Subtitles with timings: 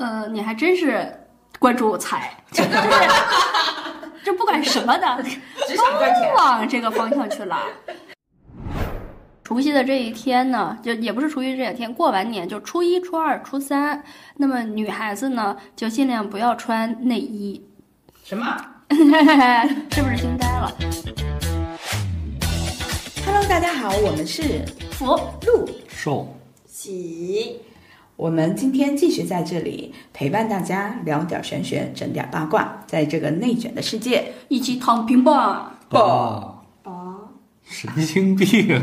[0.00, 1.06] 呃，你还真是
[1.58, 2.78] 关注财，这就是
[4.24, 5.22] 这不管什么的，
[5.76, 5.84] 都。
[6.36, 7.60] 往这个方向去拉。
[9.44, 14.02] 除夕的这一天呢，就也不是除夕这两天，过完年就初一、初二、初三。
[14.38, 17.62] 那么女孩子呢，就尽量不要穿内衣，
[18.24, 18.56] 什么
[18.88, 20.72] 是不是惊呆了
[23.26, 25.14] ？？Hello，大家好，我们是福
[25.44, 26.26] 禄寿，
[26.66, 27.60] 喜。
[28.20, 35.78] 我们今天继续在这里陪伴大家聊点玄学，整点八卦，在这个内卷的世界，一起躺平吧。
[35.88, 37.16] 吧啊，
[37.64, 38.46] 神经病！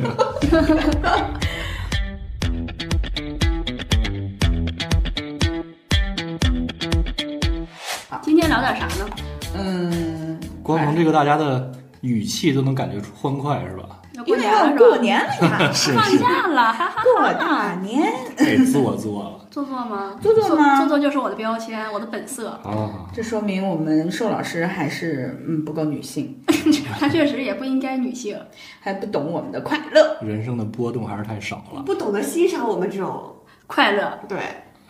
[8.23, 9.07] 今天聊点啥呢？
[9.55, 14.01] 嗯，光从这个大家的语气都能感觉出欢快，是吧？
[14.17, 20.19] 要因为年了过年了呀， 是放假了，哈哈过哈大年，得做做了做作吗？
[20.21, 22.59] 做作吗做作就是我的标签，我的本色。
[22.63, 23.07] 哦！
[23.13, 26.41] 这说明我们寿老师还是嗯不够女性，
[26.99, 28.37] 他确实也不应该女性。
[28.81, 30.17] 还不懂我们的快乐。
[30.21, 31.81] 人生的波动还是太少了。
[31.83, 33.35] 不懂得欣赏我们这种，
[33.67, 34.37] 快乐，对，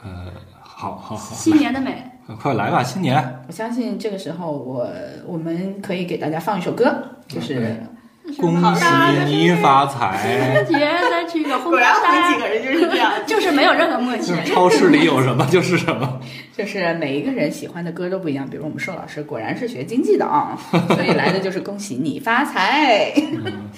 [0.04, 2.04] 呃，好好好，新年的美。
[2.42, 3.16] 快来吧，新年
[3.48, 4.86] 我相信这个时候我
[5.26, 6.94] 我们可以给大家放一首歌，
[7.26, 7.82] 就是
[8.40, 8.84] 恭喜
[9.26, 10.64] 你发财！
[10.68, 10.74] 节
[11.10, 13.12] 再去个红 果然我们几个人就是这样。
[13.26, 14.36] 就是没有任何默契就。
[14.36, 16.20] 是超市里有什么就是什么。
[16.58, 18.48] 就是每一个人喜欢的歌都不一样。
[18.50, 20.58] 比如我们寿老师果然是学经济的啊，
[20.90, 23.14] 所以来的就是恭喜你发财。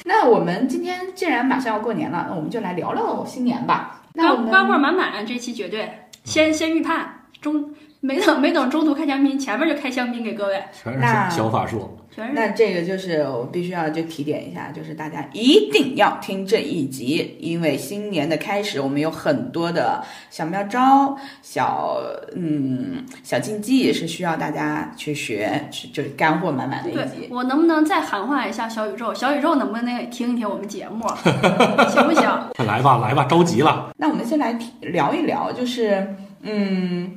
[0.03, 4.02] 那我们今天既然马上要过年了，那我们就来聊聊新年吧。
[4.14, 5.88] 那我们干干货满满，这期绝对
[6.23, 7.08] 先先预判
[7.42, 7.70] 中，
[8.02, 21.97] 没等没等中途开香槟，前面就开香槟给各位，全是那小小法术，全是那这个就是我必须要就提点一下，就是大家一定要听这一集，因为新年的开始，我们有很多的小妙招、小
[22.36, 27.27] 嗯小禁忌是需要大家去学，去就是干货满满的一集。
[27.30, 29.14] 我能不能再喊话一下小宇宙？
[29.14, 31.05] 小宇宙能不能也听一听我们节目，
[31.92, 32.23] 行不行？
[32.65, 33.89] 来吧，来吧，着急了。
[33.98, 37.11] 那我们先来提聊一聊，就是嗯，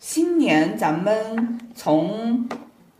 [0.00, 2.48] 新年咱们从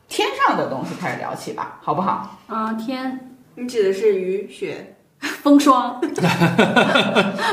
[0.09, 2.39] 天上的东西开始聊起吧，好不好？
[2.49, 6.01] 啊，天你指的是雨雪，风霜，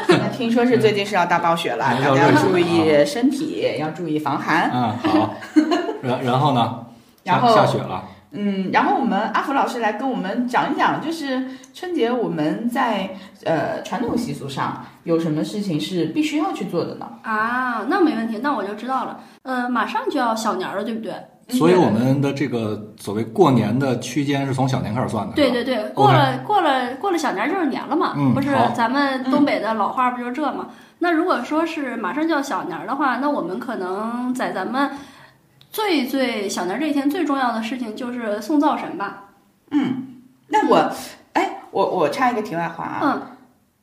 [0.07, 4.71] 那听说是最近是要大暴雪了，大家要注意身体，要注意防寒。
[4.73, 5.35] 嗯，好。
[6.01, 6.85] 然然后呢？
[7.23, 8.03] 然后下雪了。
[8.35, 13.09] 嗯，然后我们阿福老师来跟我们讲一讲，就是春节我们在
[13.45, 17.07] 呃传统习俗上有什么事情是必须要去做的呢？
[17.23, 19.19] 啊，那没问题，那我就知道了。
[19.43, 21.13] 呃，马上就要小年儿了，对不对？
[21.49, 30.69] 所以我们的这个所谓过年的区间是从小年开始算的，对对对，过了过了过了小年就是年了嘛，不是咱们东北的老话不就是这嘛？
[30.97, 34.89] 那如果说是马上就要小年儿的话，那我们可能在咱们
[35.75, 39.25] 最最小年这一天最重要的事情就是送灶神吧。
[39.71, 40.89] 嗯那我，
[41.33, 43.21] 哎，我我插一个题外话啊，嗯，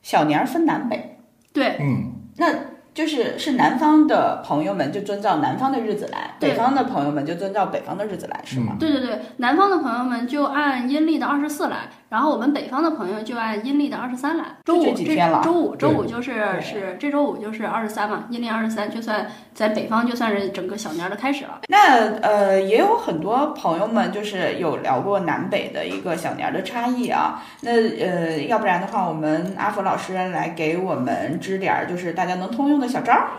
[0.00, 1.18] 小年儿分南北，
[1.52, 1.76] 对。
[1.80, 2.46] 嗯，那
[2.94, 8.76] 就是是南方的朋友们就遵照南方的日子来，北方的朋友们就遵照北方的日子来，是吗？
[8.78, 14.44] 对对对，南方的朋友们就按阴历的二十四来，然后我们北方的朋友就按阴历的二十三来。
[14.64, 21.60] 周五这周五周五就是是这周五就是二十三嘛，阴历二十三，就算在北方就算是整个小年儿的开始了。
[21.68, 27.42] 那呃，也有很多朋友们就是有聊过南北的一个小年儿的差异啊。
[27.62, 33.30] 那呃，要不然的话，我们阿福老师来给我们支点儿，就是大家能通用的小招儿，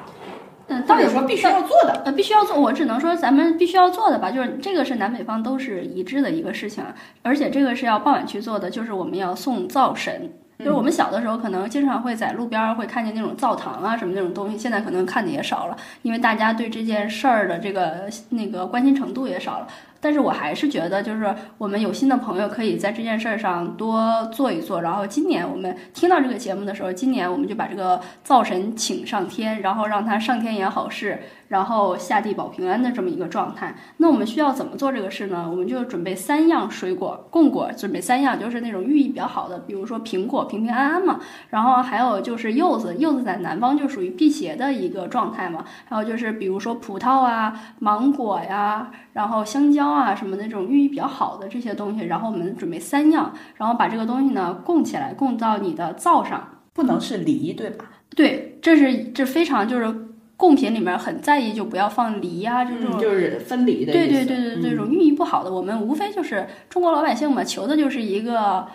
[0.68, 2.02] 嗯，或当然者说必须要做的。
[2.06, 6.84] 呃，必须要做，我只能说咱们必须要做的吧，就是这个是南北方都是一致的一个事情，
[7.22, 10.32] 而且这个是要傍晚去做的，就是我们要送灶神。
[10.60, 19.68] 就是我们小的时候可能经常会在路边会看见那种灶堂啊什么那种东西，现在可能看的也少了，因为大家对这件事儿的这个那个关心程度也少了。
[20.04, 24.82] 但是我还是觉得，就是我们有心的朋友可以在这件事儿上多做一做。
[24.82, 33.74] 然后今年我们听到这个节目的时候，今年我们就把这个灶神请上天，然后让他上天言好事，然后下地保平安的这么一个状态。
[33.98, 35.48] 那我们需要怎么做这个事呢？
[35.50, 56.50] 我们就准备三样水果供果，准备三样就是那种寓意比较好的，比如说苹果平平安安嘛，然后还有就是柚子，柚子在南方就属于辟邪的一个状态嘛，还有就是比如说葡萄啊、芒果呀，然后香蕉啊什么那种寓意比较好的这些东西，然后我们准备三样，然后把这个东西呢供起来，供到你的灶上。
[56.76, 57.86] 不能是梨，对吧？
[58.16, 59.96] 对，这是这非常就是
[60.36, 62.98] 贡品里面很在意，就不要放梨呀、这种。
[62.98, 63.94] 嗯，就是分离的。
[63.94, 68.66] 对对对对对，这种寓意不好的，我们无非就是中国老百姓嘛，求的就是一个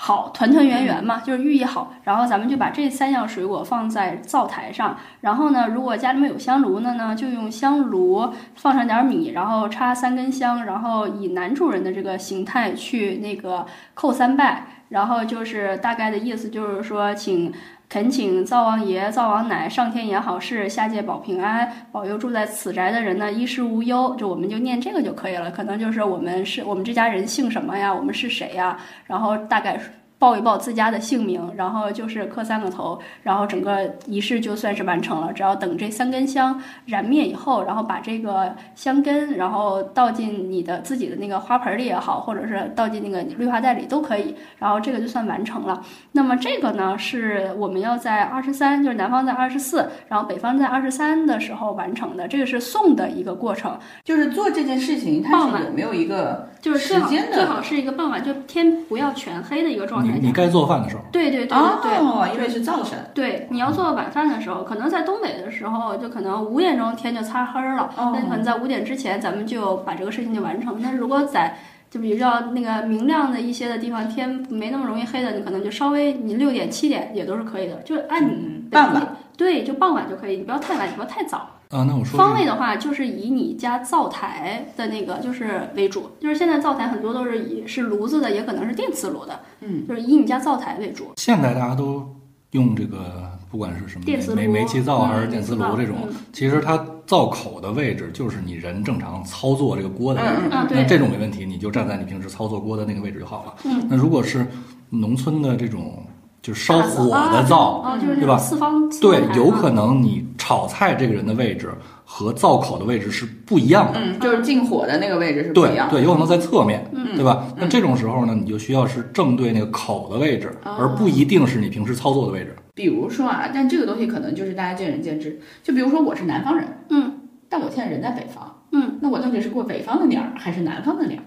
[0.00, 1.92] 好，团团圆圆嘛，就是寓意好。
[2.04, 13.66] 然后咱们就把这三样水果放在灶台上，然后呢，如果家里面有香炉的呢，就用香炉放上点米，然后插三根香，然后以男主人的这个形态去那个
[13.96, 17.52] 叩三拜，然后就是大概的意思就是说，请
[17.88, 24.14] 恳请灶王爷、灶王奶上天言好事，下界保平安，保佑住在此宅的人呢衣食无忧。
[24.16, 29.80] 就我们就念这个就可以了，可能就是我们是我们这家人姓什么呀，我们是谁呀，然后大概
[30.18, 35.32] 报一报自家的姓名，然后就是磕三个头，然后整个仪式就算是完成了。
[35.32, 45.84] 只要等这三根香燃灭以后，然后把这个香根，然后倒进你的自己的那个花盆里也好，或者是倒进那个绿化带里都可以，然后这个就算完成了。
[46.10, 52.26] 那么这个呢，是我们要在二十三，就是南方在二十四，然后北方在二十三的时候完成的。
[52.26, 60.07] 这个是送的一个过程，就是做这件事情，它是有没有一个就是时间的最好是一个傍晚，就天不要全黑的一个状态下。
[60.12, 61.92] 你你该做饭的时候，对对对对对。
[61.98, 67.90] 哦，因为是灶神，对，你要做晚饭的时候，可能在东北的时候，就可能五点钟天就擦黑儿了。
[67.96, 70.80] 哦那可能在五点之前，咱们就把这个事情就完成。
[70.80, 71.56] 那如果在
[71.90, 79.16] 就比较那个明亮的一些的地方，天没那么容易黑的，你可能就稍微你六点七点也都是可以的，就按你傍晚。
[79.36, 81.48] 对，就傍晚就可以，你不要太晚，你不要太早。
[81.70, 91.12] 啊，那我说方位的话，就是以你家灶台的那个就是为主，就是现在灶台很多都是以是炉子的，也可能是电磁炉的，嗯，就是以你家灶台为主。
[91.16, 92.06] 现在大家都
[92.52, 100.34] 用这个，不管是什么电磁炉煤煤气灶还是嗯电磁炉这种其实它灶口的位置就是你人正常操作这个锅的位置。
[100.44, 100.78] 嗯啊，对。
[100.78, 103.54] 那，这种没问题，你就站在你平时操作锅的那个位置就好了。
[103.64, 104.46] 嗯，那如果是
[104.88, 106.02] 农村的这种
[106.48, 111.70] 就是烧火的灶，啊，就是那对吧种四方，四对有可能你炒菜这个人的位置
[112.06, 114.00] 和灶口的位置是不一样的。
[114.00, 115.92] 嗯，就是进火的那个位置是不一样的。
[115.92, 117.46] 对对，有可能在侧面，嗯对吧？
[117.54, 122.56] 那这种时候呢，你就需要是正对那个口的位置，哦而不一定是你平时操作的位置。
[122.74, 125.38] 比如说啊，但这个东西可能就是大家见仁见智。
[125.62, 127.12] 就比如说我是南方人，嗯
[127.50, 131.24] 但我现在人在北方，嗯，那我到底是过北方的年儿还是南方的年儿？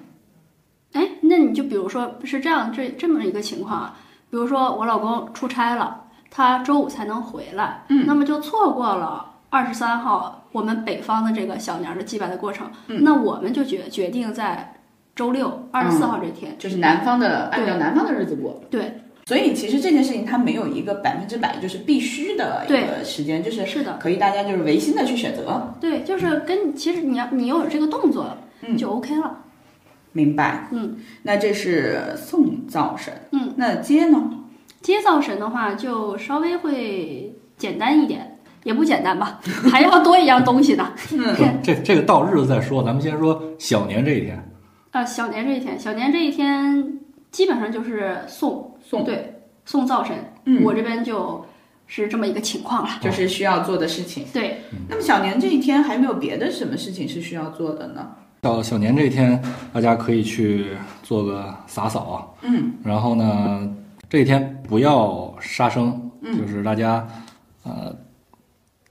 [0.94, 3.96] 哎，那你就比如说是这样这这么一个情况啊，
[4.32, 6.02] 比如说我老公出差了，
[6.32, 8.06] 他周五才能回来，嗯。
[8.08, 13.04] 那么就错过了二十三号我们北方的这个小年儿的祭拜的过程，嗯。
[13.04, 14.74] 那我们就决决定在
[15.14, 18.60] 周六二十四号这天，就是南方的按照南方的日子过。
[18.70, 25.62] 对，所以其实这件事情它没有一个百分之百就是必须的一个时间，就是是的，可以大家就是违心的去选择。
[25.82, 28.26] 对，就是跟其实你要你有这个动作
[28.62, 28.78] 嗯。
[28.78, 29.38] 就 OK 了，
[30.12, 30.68] 明白？
[30.72, 33.14] 嗯，那这是送灶神。
[33.32, 34.32] 嗯，那接呢？
[34.82, 39.40] 接灶神的话就稍微会简单一点，也不简单吧，
[39.72, 40.92] 还要多一样东西呢。
[41.14, 44.52] 嗯这这个到日子再说，咱们先说小年这一天。
[44.92, 47.00] 啊，小年这一天，小年这一天
[47.32, 50.16] 基本上就是送送对送灶神，
[50.46, 51.46] 嗯我这边就
[51.88, 52.90] 是这么一个情况了。
[53.02, 54.26] 就是需要做的事情。
[54.34, 58.10] 对，那么小年这一天还有没有别的什么事情是需要做的呢？
[58.42, 59.40] 到小年这一天，
[59.72, 63.72] 大家可以去做个洒扫，嗯，然后呢，
[64.10, 67.08] 这一天不要杀生，嗯就是大家
[67.62, 67.96] 呃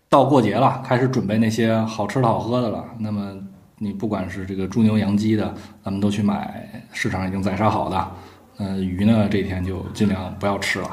[0.08, 2.84] 到过节了，开始准备那些好吃的好喝的了。
[2.96, 3.34] 那么
[3.76, 5.52] 你不管是这个猪牛羊鸡的，
[5.82, 8.08] 咱们都去买市场已经宰杀好的。
[8.58, 10.88] 呃，鱼呢这一天就尽量不要吃了。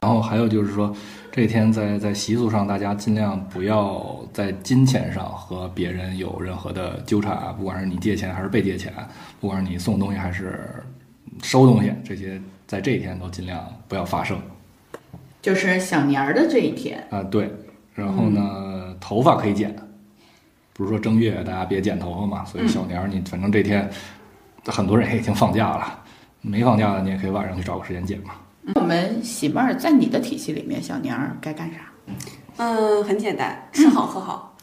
[0.00, 0.92] 然后还有就是说，
[1.32, 8.92] 这天在在习俗上，大家尽量不要在金钱上和别人有任何的纠缠啊，不管是你借钱还是被借钱，
[9.40, 10.58] 不管是你送东西还是
[11.42, 14.36] 收东西，这些在这一天都尽量不要发生
[15.40, 17.06] 就是小年儿的这一天。
[17.10, 17.48] 啊、对，
[17.94, 19.74] 然后呢，头发可以剪，
[20.72, 23.88] 不是说正月大家别剪头发嘛，所以小年儿你反正这天
[24.66, 26.02] 很多人已经放假了，
[26.40, 28.34] 没放假的你也可以晚上去找个时间剪嘛。
[28.74, 31.78] 我们喜妹儿在你的体系里面，小年儿该干啥？
[32.58, 34.56] 嗯，很简单，吃好喝好。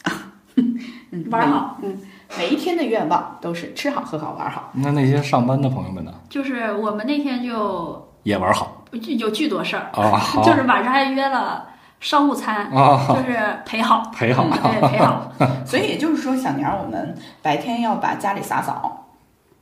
[0.55, 1.97] 嗯，玩好，嗯，
[2.37, 4.71] 每，一天的愿望都是吃好喝好玩好。
[4.73, 8.83] 那那些上班的朋友们呢，就是我们那天就也玩好。
[8.91, 10.41] 有巨多事儿，啊，好。
[10.43, 11.67] 就是晚上还约了
[11.99, 14.45] 商务餐，啊，就是陪好，陪好。
[14.45, 15.31] 嗯对，陪好，
[15.65, 19.05] 所以也就是说，小年儿我们白天要把家里洒扫，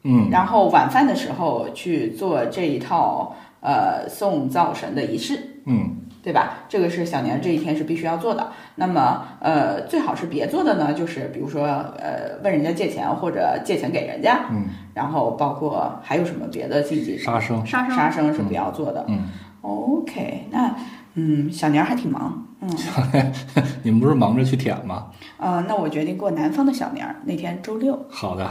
[0.04, 3.36] 嗯，然后晚饭的时候去做这一套
[3.66, 5.40] 呃送灶神的仪式。
[5.66, 6.60] 嗯，对吧？
[6.70, 8.52] 这个是小年这一天是必须要做的。
[8.76, 11.66] 那么，呃，最好是别做的呢，就是比如说，
[11.98, 17.18] 呃，问人家借钱或者借钱给人家，嗯，然后包括还有什么别的禁忌？
[17.18, 19.04] 杀生，杀生，杀生是不要做的。
[19.08, 19.24] 嗯
[19.62, 20.76] OK，那
[21.16, 22.46] 嗯，小年儿还挺忙。
[22.62, 22.70] 嗯，
[23.84, 25.08] 你们不是忙着去舔吗？
[25.38, 28.50] 呃，那我决定过南方的小年儿，那天周六，好的，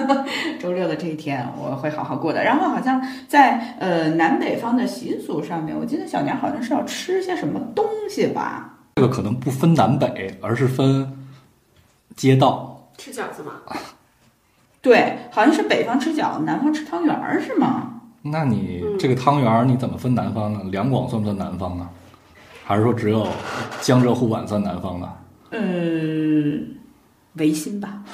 [0.60, 2.42] 周六的这一天我会好好过的。
[2.42, 8.74] 然后好像在呃南北方的习俗上面，我记得小年儿好像是要吃些什么东西吧？
[8.96, 11.10] 这个可能不分南北，而是分
[12.16, 12.90] 街道。
[12.96, 13.52] 吃饺子吗？
[14.80, 17.94] 对，好像是北方吃饺子，南方吃汤圆儿，是吗？
[18.22, 20.60] 那你这个汤圆儿你怎么分南方呢？
[20.70, 21.88] 两广算不算南方呢？
[22.68, 23.26] 还是说只有
[23.80, 25.08] 江浙沪皖算南方呢？
[25.52, 26.68] 嗯，
[27.36, 28.02] 维新吧。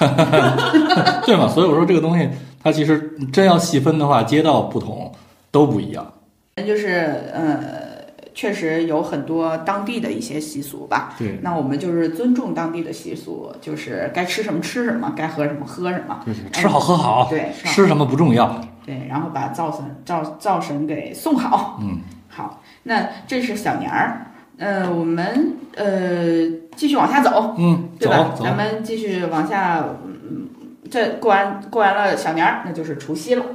[1.27, 1.45] 对嘛？
[1.49, 2.29] 所以我说这个东西，
[2.63, 5.11] 它其实真要细分的话，街道不同
[5.51, 6.09] 都不一样。
[6.55, 11.13] 那就是呃，确实有很多当地的一些习俗吧。
[11.19, 16.21] 对，那我们就是尊重当地的习俗，就是该吃什么吃什么，该喝什么喝什么。
[16.23, 18.57] 对吃好喝好，对，吃什么不重要。
[18.85, 21.77] 对，然后把灶神灶灶神给送好。
[21.81, 21.97] 嗯，
[22.29, 24.24] 好，那这是小年儿。
[24.57, 28.33] 呃，我们呃继续往下走，嗯，对吧？
[28.35, 30.47] 走咱，们继续往下，嗯，
[30.89, 33.45] 这过完过完了小年儿，那就是除夕了。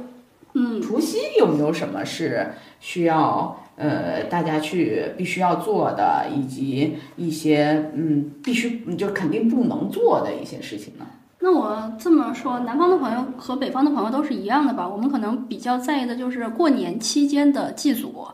[0.53, 11.05] 嗯，除夕有没有什么是需要呃大家去必须要做的，以及一些嗯必须就肯定不能做的一些事情呢？
[11.39, 14.87] 那我这么说，南方的朋友和北方的朋友都是一样的吧？
[14.87, 18.27] 我们可能比较在意的就是过年期间的祭祖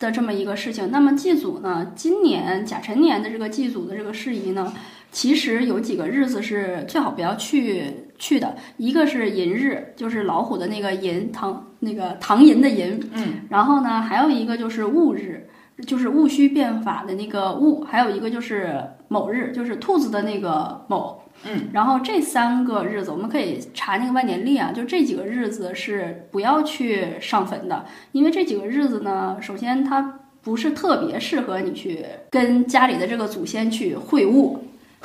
[0.00, 0.90] 的这么一个事情。
[0.90, 4.72] 那么祭祖呢，今年甲辰年的这个祭祖的这个事宜呢，
[5.12, 7.84] 其实有几个日子是最好不要去
[8.18, 8.56] 去的。
[8.78, 12.98] 一个是寅日，就是老虎的那个寅，唐那个唐寅的寅。
[13.12, 13.42] 嗯。
[13.48, 15.46] 然后呢，还有一个就是戊日，
[15.86, 21.22] 就是戊戌变法的那个戊，还有一个就是卯日，就是兔子的那个卯。
[21.44, 34.58] 嗯，然后这三个日子我们可以查那个万年历啊，就这几个日子是不要去上坟的，因为这几个日子呢，首先它不是特别适合你去跟家里的这个祖先去会晤。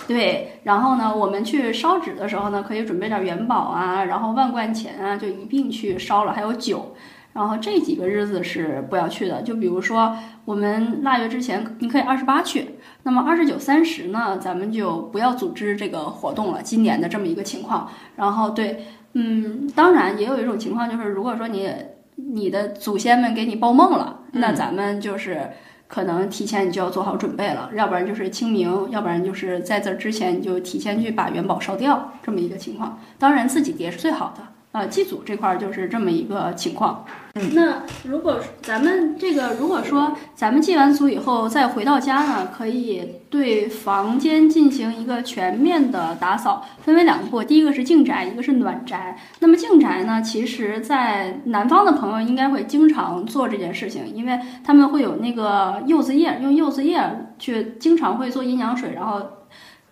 [0.08, 6.94] 对，然后呢，我们去烧纸的时候呢，可以准备点元宝啊，然后万贯钱啊，就一并去烧了，还有酒。
[7.36, 10.16] 然后这几个日子是不要去的，就比如说
[10.46, 16.62] 我们腊月之前，你可以二十八去，那么二十九、三十呢，咱们就不要组织这个活动了。
[16.64, 21.70] 今年的这么一个情况，然后对，嗯，当然也有一种情况，就是如果说你
[22.16, 25.50] 你的祖先们给你报梦了，那咱们就是
[25.90, 32.98] 可能提前你就要做好准备了，要不然就是清明，要不然就是在这之前你就提前去把元宝烧掉，这么一个情况。
[33.20, 34.55] 当然自己叠是最好的。
[34.76, 37.06] 呃，祭祖这块儿就是这么一个情况。
[37.36, 49.18] 嗯，那如果咱们这个，如果说咱们祭完祖以后再回到家呢，可以对房间进行一个全面的打扫，分为两步，第一个是净宅，一个是暖宅。
[49.40, 57.02] 那么净宅呢，其实在南方的朋友应该会经常做这件事情，因为他们会有那个柚子叶，用柚子叶
[57.40, 59.22] 去经常会做阴阳水，然后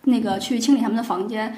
[0.02, 1.56] 那个去清理他们的房间。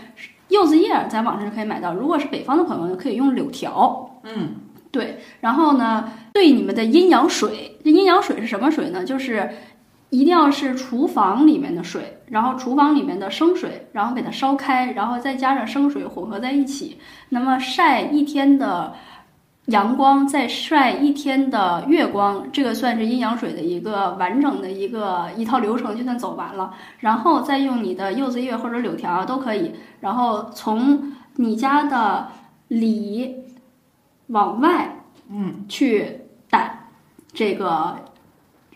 [0.48, 4.20] 柚子叶在网上就可以买到，如果是北方的朋友呢，可以用柳条。
[4.22, 4.56] 嗯，
[4.90, 5.20] 对。
[5.40, 9.04] 然后呢，对你们的阴阳水，这阴阳水是什么水呢？
[9.04, 9.50] 就是
[10.10, 16.98] 一定要是厨房里面的水，然后厨房里面的生水，然后给它烧开，然后再加上生水混合在一起，
[17.30, 18.94] 那么晒一天的。
[19.66, 26.72] 阳光再晒一天的月光，这个算是阴阳水的一个完整的一个一套流程，就算走完了。
[27.00, 32.28] 然后再用你的柚子叶或者柳条都可以，然后从你家的
[32.68, 33.34] 里
[34.28, 36.68] 往外，嗯，去掸
[37.32, 37.96] 这个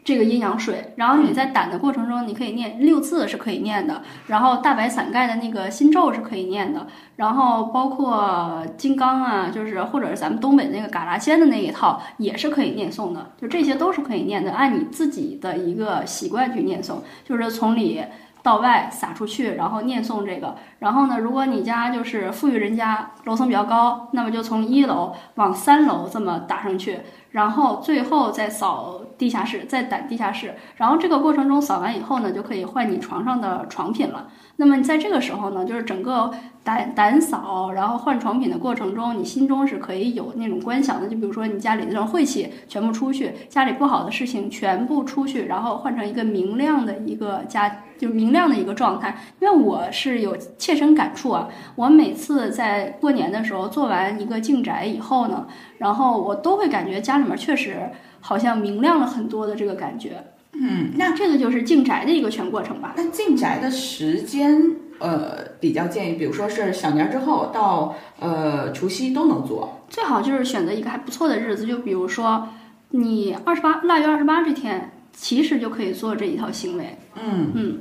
[0.05, 0.93] 这个阴阳水。
[0.97, 6.87] 然后你在胆的过程中，你可以念六字是可以念的，然后大白伞盖的那个心咒是可以念的。
[7.17, 13.33] 然后包括金刚啊，就是或者是咱们东北那个嘎啦仙的那一套，也是可以念诵的。
[13.41, 18.03] 就这些都是可以念的，按你自己的一个习惯去念诵，就是从里
[18.43, 20.57] 到外撒出去，然后念诵这个。
[20.79, 27.01] 然后呢，如果你家就是富裕人家，楼层比较高，那么就从一楼往三楼这么打上去，
[27.33, 30.55] 然后最后再扫地下室，再掸地下室。
[30.77, 34.29] 然后这个过程中扫完以后呢，就可以换你床上的床品了。
[34.61, 36.31] 那么在这个时候呢，就是整个
[36.67, 41.09] 掸掸扫，然后换床品的过程中，你心中是可以有那种观想的。
[41.09, 49.17] 就比如说你家里那种晦气全部出去，家里不好的事情全部出去，然后换成一个明亮的一个家，就明亮的一个状态。
[49.41, 55.47] 因为我是有切身感触啊，我每次在过年的时候做完一个净宅以后呢，
[55.79, 57.89] 然后我都会感觉家里面确实
[58.21, 60.23] 好像明亮了很多的这个感觉。
[60.63, 62.93] 嗯，那这个就是净宅的一个全过程吧。
[62.97, 69.81] 那进宅的时间，呃，比较建议，比如说是小年儿之后到呃除夕都能做。
[69.89, 72.47] 最好就是选择一个还不错的日子，就比如说
[72.91, 76.95] 你二十八腊月二十八这天，其实就可以做这一套行为。
[77.15, 77.79] 嗯嗯，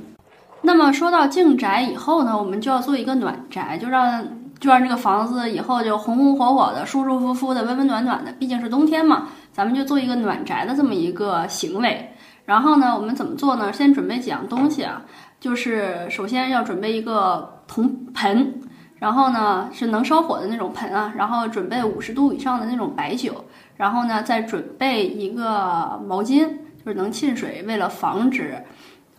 [0.62, 4.26] 那么说到静宅以后呢，我们就要做一个暖宅，就让
[4.58, 8.32] 就让这个房子以后就红红火火的、舒舒服服的、温温暖暖的。
[8.32, 12.10] 毕竟是冬天嘛，咱们就做一个暖宅的这么一个行为。
[12.44, 13.72] 然后呢，我们怎么做呢？
[13.72, 15.02] 先准备几样东西啊，
[15.38, 18.54] 就是首先要准备一个铜盆，
[18.96, 23.44] 然后呢是能烧火的那种盆啊，然后准备五十度以上的那种白酒，
[23.76, 26.48] 然后呢再准备一个毛巾，
[26.84, 28.62] 就是能沁水，为了防止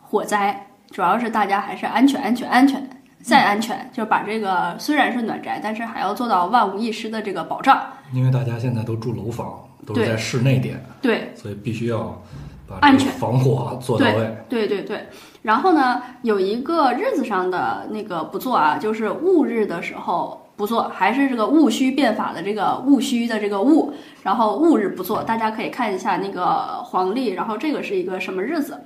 [0.01, 0.67] 火灾。
[0.91, 2.85] 主要是大家还是安全、安全、安全
[3.21, 7.81] 再安全，就是把这个虽然是暖宅，但是还要做到万无一失的这个保障。
[8.11, 14.37] 因为大家现在都住楼房，都是在室内点，对，所以必须要把安全这个防火做到位。
[14.47, 15.07] 对对对，
[15.41, 28.81] 然后呢，有一个日子上的那个不做啊，就是戊日的时候不做，还是这个戊戌变法的这个戊戌的这个戊，然后戊日不做，大家可以看一下那个黄历，然后这个是一个什么日子。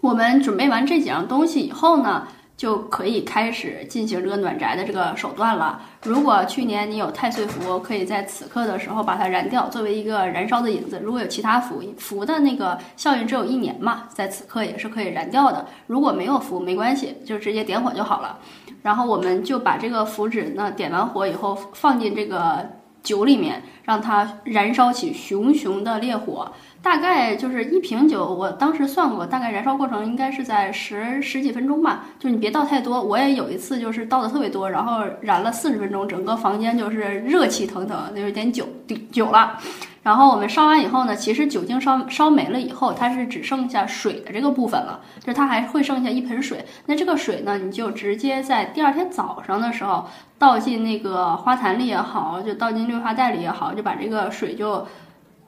[0.00, 2.26] 我们准备完这几样东西以后呢，
[2.60, 5.80] 就可以开始进行这个暖宅的这个手段了。
[6.04, 11.00] 如果去年你有太岁符，可以在此刻的时候把它燃掉，作为一个燃烧的引子。
[11.02, 15.66] 如果有其他符，符的那个效应只有一年嘛，在此刻也是可以燃掉的。
[15.86, 18.38] 如果没有符，没关系，就直接点火就好了。
[18.82, 26.52] 然后我们就把这个符纸呢点完火以后，放进这个酒里面，让它燃烧起熊熊的烈火。
[26.82, 32.06] 大概就是一瓶酒，我当时算过，大概燃烧过程应该是在十十几分钟吧。
[32.18, 38.66] 就你别倒太多，我也有一次就是倒的特别多，然后燃了四十分钟，整个房间就是热气腾腾，那有点酒
[39.12, 39.58] 酒了。
[40.02, 46.64] 然后我们烧完以后呢，其实酒精烧烧没了以后，它是只剩下水的这个部分了，就是它还会剩下一盆水。
[46.86, 50.06] 那这个水呢，你就直接在第二天早上的时候
[50.38, 54.86] 倒进那个花坛里也好，就倒进绿化带里也好，就把这个水就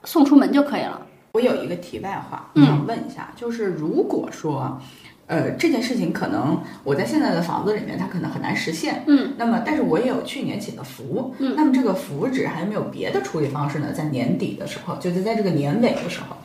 [0.04, 1.00] 送出门就可以了。
[1.32, 4.78] 我有一个题外话，我想问一下，就是如果说，
[5.26, 13.92] 呃，这件事情可能我在现在的房子里面，它可能很难实现，嗯，那么但是我也有去年起的符，嗯，那么这个符纸还有没有别的处理方式呢？
[13.92, 16.36] 在年底的时候，就是在这个年尾的时候，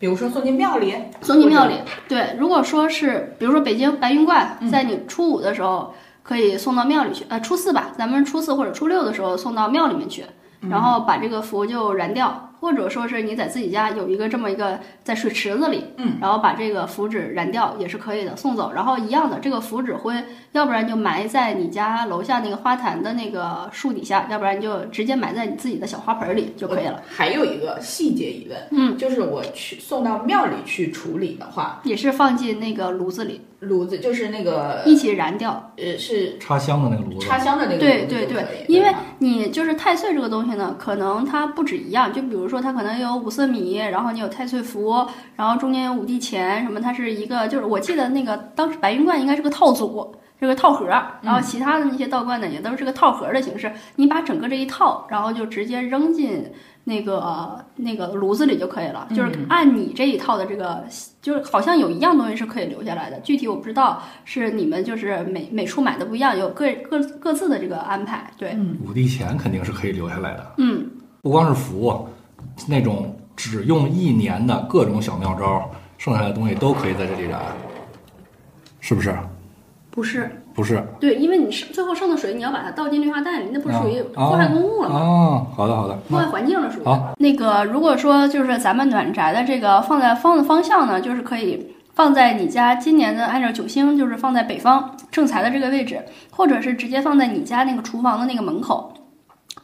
[0.00, 1.74] 比如说送进庙里，送进庙里。
[2.08, 5.94] 对，如果说是比如说北京白云观，在你初五的时候
[6.24, 10.24] 可以送到庙里去，呃，初四吧，咱们初四或者初六的时候送到庙里面去，
[10.68, 12.47] 然后把这个符就燃掉。
[12.60, 18.72] 或者说是你在自己家有一个这么一个在水池子里，嗯，然后把这个符纸燃掉也是可以的，送走。
[18.72, 20.14] 然后一样的，这个符纸灰，
[20.52, 27.02] 要不然就埋在你家楼下那个花坛的那个树底下，要不然就直接埋在你自己的小花盆里就可以了。
[27.08, 33.40] 还有一个细节疑问，嗯，就是我去送到庙里去处理的话，也是放进那个炉子里。
[33.60, 35.72] 炉子就是那个一起燃掉。
[35.76, 38.66] 呃是插香的那个炉子，插香的那个对对炉子对对对。
[38.68, 45.06] 以，因为你就是太岁这个东西呢，可能它不止一样，就比如说它可能有五色米，然后你有太岁符，
[45.36, 50.14] 然后中间有五帝钱什么，它是一个就是我记得那个当时白云观应该是个套组。
[50.40, 50.86] 这个套盒，
[51.20, 53.72] 然后其他的那些道观呢，也都是个套盒的形式。
[53.96, 56.48] 你把整个这一套，然后就直接扔进
[56.84, 59.08] 那个那个炉子里就可以了。
[59.12, 60.84] 就是按你这一套的这个，
[61.20, 68.30] 就是好像有一样东西是可以留下来的，具体我不知道，是你们就是每每处买的不一样，有各各各自的这个安排。
[68.38, 68.56] 对，
[68.86, 70.88] 五帝钱肯定是可以留下来的，嗯，
[71.20, 72.08] 不光是符，
[72.66, 77.40] 那种只用一年的各种小妙招，剩下的东西都可以在这里燃，
[78.80, 79.14] 是不是？
[79.90, 84.96] 不是，不是，对，因为你剩最后剩的水，你要把它倒进绿化带里，那不是属于破坏公物了吗？
[84.96, 86.84] 哦，好的好的，破坏环境了，属于。
[86.84, 98.92] 好那个，如果说就是咱们暖宅的这个放在方的方向呢，就是可以放在你家今年的按照九星，就是放在北方正财的这个位置，或者是直接放在你家那个厨房的那个门口。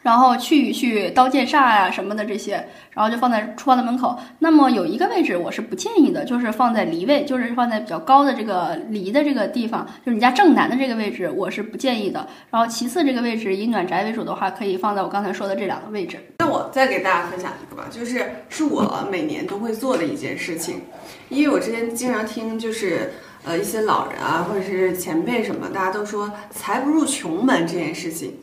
[0.05, 4.15] 然后去一去刀剑煞呀、什么的这些，然后就放在厨房的门口。
[4.39, 12.29] 那么有一个位置我是不建议的，就是放在离位，就是放在比较高的这个离的这个地方，就是你家正南的这个位置，我是不建议的。
[12.51, 16.19] 然后其次这个位置以暖宅为主的话，可以放在我刚才说的这两个位置。
[16.39, 20.83] 那我再给大家分享一个吧，就是是我每年都会做的一件事情，
[21.31, 28.35] 因为我之前经常听就是呃一些老人啊或者是前辈什么，大家都说财不入穷门这件事情，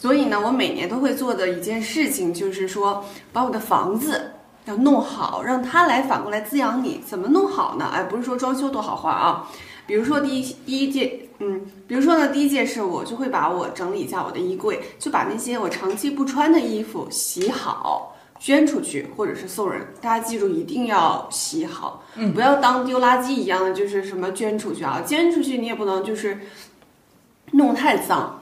[0.00, 4.32] 所以呢，我每年都会做的一件事情就是说把我的房子。
[4.64, 7.00] 要弄好，让它来反过来滋养你。
[7.06, 7.88] 怎么弄好呢？
[7.90, 9.48] 哎，不是说装修多豪华啊，
[9.86, 19.80] 比如说第一第一件，嗯，比如说呢，第一件事我就会把我整理一下我的衣柜，就把那些我长期不穿的衣服洗好，捐出去或者是送人。
[20.02, 22.02] 大家记住，一定要洗好，
[22.34, 26.38] 不要当丢垃圾一样的，就是什么捐出去啊，捐出去你也不能就是
[27.52, 28.37] 弄太脏。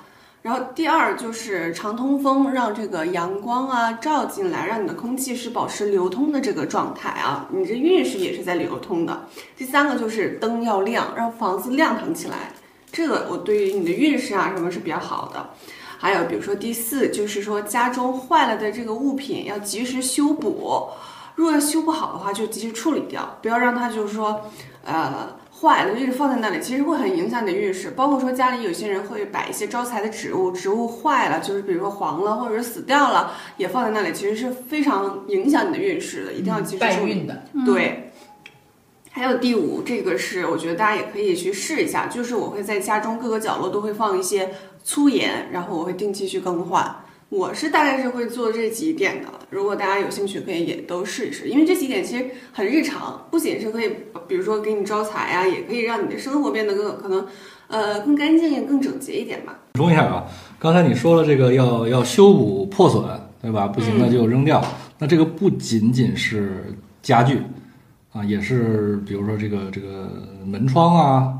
[0.46, 9.26] 然后第二就是常通风，让这个阳光啊照进来，让你的空气是保持流通的这个状态啊，你这运势也是在流通的。
[9.56, 12.52] 第三个就是灯要亮，让房子亮堂起来，
[12.92, 15.50] 这个我对于你的运势啊什么是比较好的。
[15.98, 20.88] 还有比如说第四就是说家中坏了的这个物品要及时修补，
[21.34, 24.42] 如果修不好的话就及时处理掉，不要让它就是说
[24.84, 25.34] 呃。
[25.60, 27.90] 坏了，一直放在那里，其实会很影响你的运势。
[27.92, 37.12] 包括说家里有些人会摆一些招财的植物，植物坏了，就是比如说黄了或者是死掉了，也放在那里，其实是非常影响你的运势的，一定要及时败处理。
[37.12, 37.42] 运的。
[37.64, 38.12] 对，
[39.10, 44.50] 还有第五，这个是我觉得大家也可以去试一下，就是我会在家中各个角落都会放一些
[44.84, 47.04] 粗盐，然后我会定期去更换。
[47.28, 53.90] 我是大概是会做这几点的，如果大家有兴趣，可以也都试一试，因为这几点其实很日常，不仅是可以，
[54.28, 57.26] 比如说给你招财啊，也可以让你的生活变得更可能，
[57.66, 59.58] 呃，更干净、更整洁一点吧。
[59.72, 60.24] 补充一下啊，
[60.58, 63.04] 刚才你说了这个要要修补破损，
[63.42, 63.66] 对吧？
[63.66, 64.64] 不行的就扔掉。
[64.98, 67.40] 那这个不仅仅是家具
[68.12, 70.08] 啊，也是比如说这个这个
[70.46, 71.34] 门窗啊，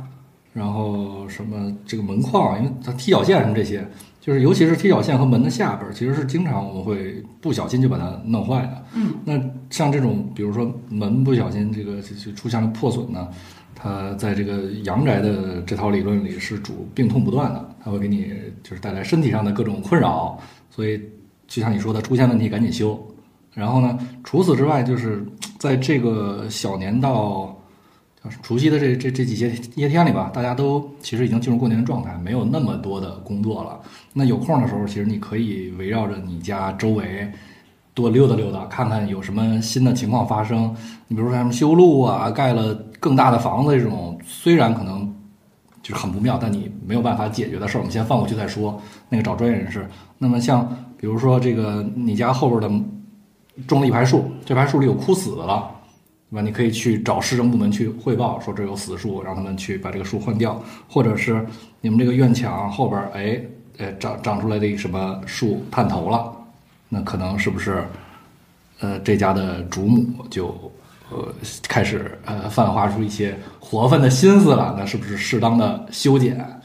[0.53, 3.89] 然后什么这个门框，因为它踢脚线什么这些，
[4.27, 8.85] 就是尤其是踢脚线和门的下边儿，其实是经常我们会不小心就把它弄坏的。
[8.95, 13.29] 嗯，那像这种比如说门不小心这个就就出现了破损呢，
[13.73, 18.33] 它在这个阳宅的这套理论里是主病痛不断的，它会给你
[18.65, 20.37] 就是带来身体上的各种困扰，
[20.71, 21.01] 所以
[21.47, 23.01] 就像你说的，出现问题赶紧修。
[23.55, 25.25] 然后呢，除此之外，就是
[25.57, 27.56] 在这个小年到
[28.43, 33.81] 除夕的这这这几些些天里吧，大家都其实已经进入过年的状态，没有那么多的工作了。
[34.13, 37.31] 那有空的时候，其实你可以围绕着你家周围
[37.95, 40.75] 多溜达溜达，看看有什么新的情况发生。
[41.09, 45.15] 你比如说什么修路啊，盖了更大的房子这种，虽然可能
[45.83, 48.81] 就是很不妙，但你没有办法解决的事儿，我们先放过去再说。
[49.09, 49.89] 那个找专业人士。
[50.19, 50.67] 那么像
[50.99, 52.85] 比如说这个你家后边的
[53.67, 55.71] 种了一排树，这排树里有枯死的了。
[56.31, 56.43] 对吧？
[56.43, 61.47] 你可以去找市政部门去汇报，说这有死树，让他们去把这个树换掉，或者是
[61.81, 63.41] 你们这个院墙后边，哎，
[63.79, 66.33] 呃，长长出来的一什么树探头了，
[66.89, 67.85] 那可能是不是，
[68.81, 70.49] 呃，这家的主母就
[71.11, 71.33] 呃
[71.69, 74.75] 开始呃泛化出一些活泛的心思了？
[74.77, 76.56] 那是不是适当的修剪？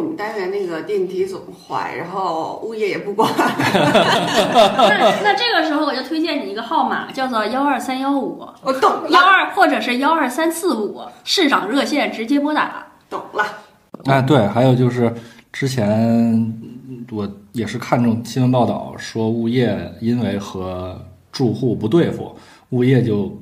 [0.00, 12.86] 哎，我们单元那个电梯总坏，然后物业也不管，那 那这个时候我就推荐你一个号码，叫做幺二三幺五我懂了，幺二或者是幺二三四五市长热线直接拨打。
[13.10, 13.44] 懂了。
[14.06, 15.12] 哎，对，还有就是
[15.52, 16.50] 之前
[17.10, 20.98] 我也是看这种新闻报道，说物业因为和
[21.30, 22.34] 住户不对付，
[22.70, 23.38] 物业就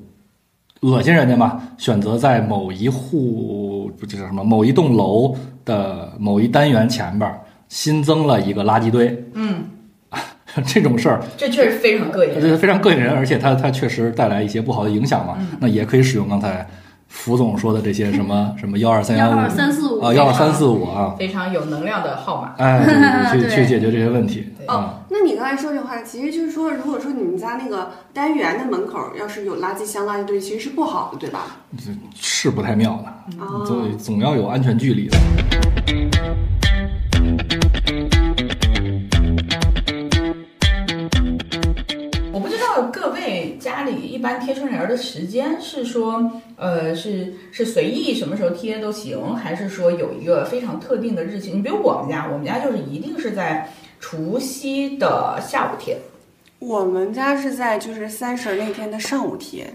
[0.81, 9.25] 恶心人家嘛，选择在某一户不叫什么某一栋楼的某一单元前边儿新增了一个垃圾堆。
[9.35, 9.65] 嗯，
[10.65, 12.41] 这种事儿，这确实非常膈应。
[12.41, 15.37] 这非常膈应人，而且它它确实带来一些不好的影响嘛。
[15.61, 16.67] 那也可以使用刚才
[17.09, 22.55] 福总说的这些什么 什么幺二三幺二三四五啊，幺二三四五啊，非常有能量的号码。
[22.59, 24.75] 哎，对对对去 去解决这些问题啊。
[24.75, 31.57] 哦，那你刚才说这话，其实就是说，如果说你们家那个单元的门口要是有垃圾箱、垃圾堆，其实是不好的，对吧？
[32.15, 35.17] 是不太妙的，哦总总要有安全距离的。
[43.69, 51.53] 家里一般贴春联儿的时间是说，呃，是是随意什么时候贴都行，还是说有一个非常特定的日期？
[51.53, 55.99] 你比如我们家，我们家就是一定是在除夕的下午贴。
[56.61, 59.71] 我们家是在就是三十儿那天的上午贴。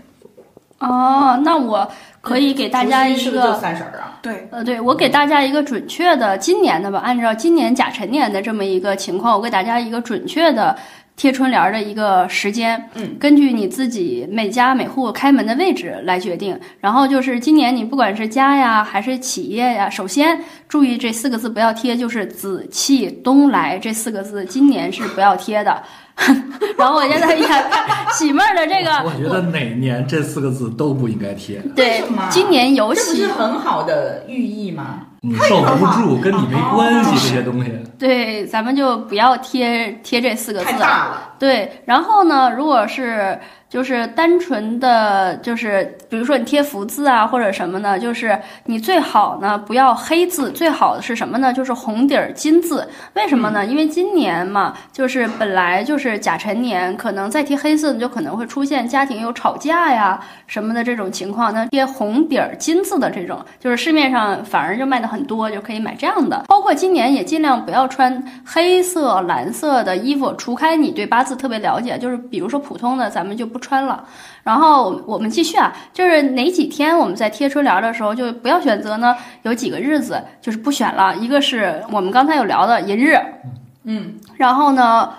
[0.79, 1.87] 哦，那我
[2.19, 3.53] 可以给大家一除夕是不是。
[3.61, 4.19] 三十儿啊？
[4.23, 10.75] 对，呃，对，我给大家一个准确的今年的吧，按照今年甲辰年的这么一个情况，我给大家一个准确的
[11.15, 16.59] 贴春联儿的一个时间，嗯，根据你自己每家每户开门的位置来决定。
[16.79, 25.81] 然后就是今年你不管是家呀还是企业呀，首先注意这四个字不要贴，就是紫气东来这四个字，今年是不要贴的。
[26.77, 27.63] 然后我现在一看
[28.13, 35.07] 喜妹儿的这个，我觉得哪年这四个字都不应该贴，对今年有这不喜是很好的寓意吗？
[35.21, 37.71] 你受不住，跟你没关系，这些东西。
[38.03, 41.31] 对，咱们就不要贴贴这四个字了。
[41.39, 43.39] 对，然后呢，如果是
[43.69, 51.53] 就是单纯的，就是比如说你贴福字啊或者什么呢，就是你最好呢不要黑字，最好的是什么呢？
[51.53, 52.85] 就是红底儿金字。
[53.13, 53.65] 为什么呢？
[53.65, 61.53] 因为今年嘛，就是本来就是甲辰年，可能再贴黑字，你就可能会出现家庭有吵架呀什么的这种情况。
[61.53, 66.43] 那贴红底儿金字的这种，就是市面上反而就卖的很多，就可以买这样的。
[66.47, 74.03] 包括今年也尽量不要穿黑色、蓝色的衣服，除开你对八字特别了解，就是比如说普通的，咱们就不穿了。
[74.41, 79.15] 然后我们继续啊，就是哪几天我们在贴春联的时候，就不要选择呢？
[79.43, 83.15] 有几个日子就是不选了，一个是我们刚才有聊的寅日，
[83.83, 85.13] 嗯，然后呢，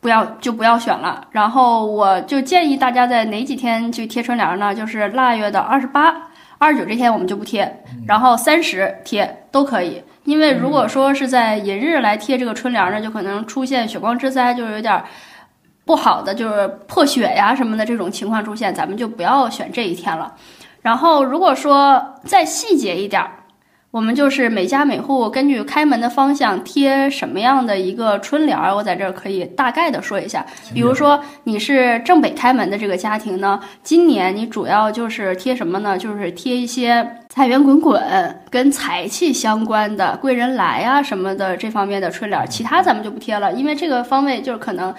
[0.00, 1.28] 不要就不要选了。
[1.30, 4.74] 然后我就建议大家在哪几天去贴春联呢？
[4.74, 6.14] 就是腊月的二十八、
[6.58, 10.02] 二十九这天我们就不贴，然后三十贴都可以。
[10.28, 15.02] 因为如果说是在寅日来贴这个春联呢，就可能出现血光之灾，就是有点
[15.86, 20.34] 不好的，就是破血呀什么的这种情况出现，咱们就不要选这一天了。
[20.82, 23.30] 然后如果说再细节一点儿。
[23.90, 30.44] 我们就是每家每户根据开门的方向贴什么样的一个春联儿，我在这儿可以大概的说一下。
[30.74, 35.96] 比如说你是正北开门的这个家庭呢，今年你主要就是贴什么呢？
[35.96, 37.98] 就是贴一些财源滚滚、
[38.50, 44.94] 跟财气相关的贵人来啊什么的这方面的春联儿，其他咱们就不贴了，因为这个方位就是可能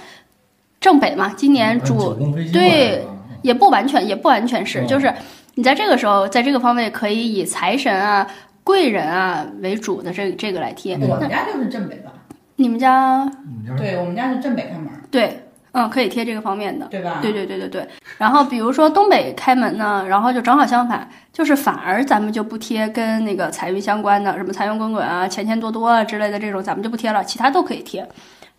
[0.82, 2.16] 正北嘛，今年主
[2.52, 3.06] 对
[3.44, 5.14] 也不完全，也不完全是，就是
[5.54, 8.26] 你在这个时候，在这个方位可以以财神啊。
[8.70, 12.12] 贵人啊为主的这这个来贴，我们家就是正北吧？
[12.56, 13.28] 你们家？
[13.76, 14.90] 对我们家是正北开门。
[15.10, 17.18] 对，嗯，可以贴这个方面的，对吧？
[17.20, 17.88] 对对对对对。
[18.20, 28.08] 然后比如说东北开门呢，然后就正好相反，就是反而咱们就不贴跟那个财运相关的，什么财源滚滚啊、钱钱多多啊之类的这种，咱们就不贴了，其他都可以贴。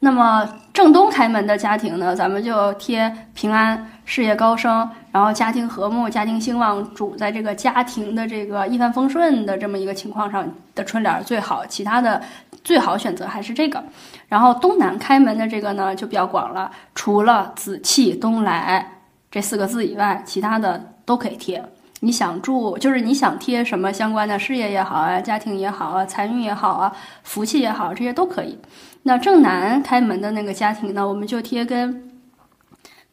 [0.00, 10.44] 那么正东开门的家庭呢，咱们就贴平安、事业高升，然后家庭和睦、家庭兴旺，主在这个家庭的这个一帆风顺的这么一个情况上
[10.74, 11.64] 的春联最好。
[11.64, 12.20] 其他的
[12.64, 13.80] 最好选择还是这个。
[14.26, 18.84] 然后东南开门的这个呢就比较广了，除了紫气东来
[19.30, 21.64] 这四个字以外，其他的都可以贴。
[22.00, 26.92] 你想住，就是你想贴什么相关的事业也好啊，家庭也好啊，财运也好啊，
[27.22, 28.58] 福气也好，这些都可以。
[29.04, 32.09] 那正南开门的那个家庭呢，我们就贴跟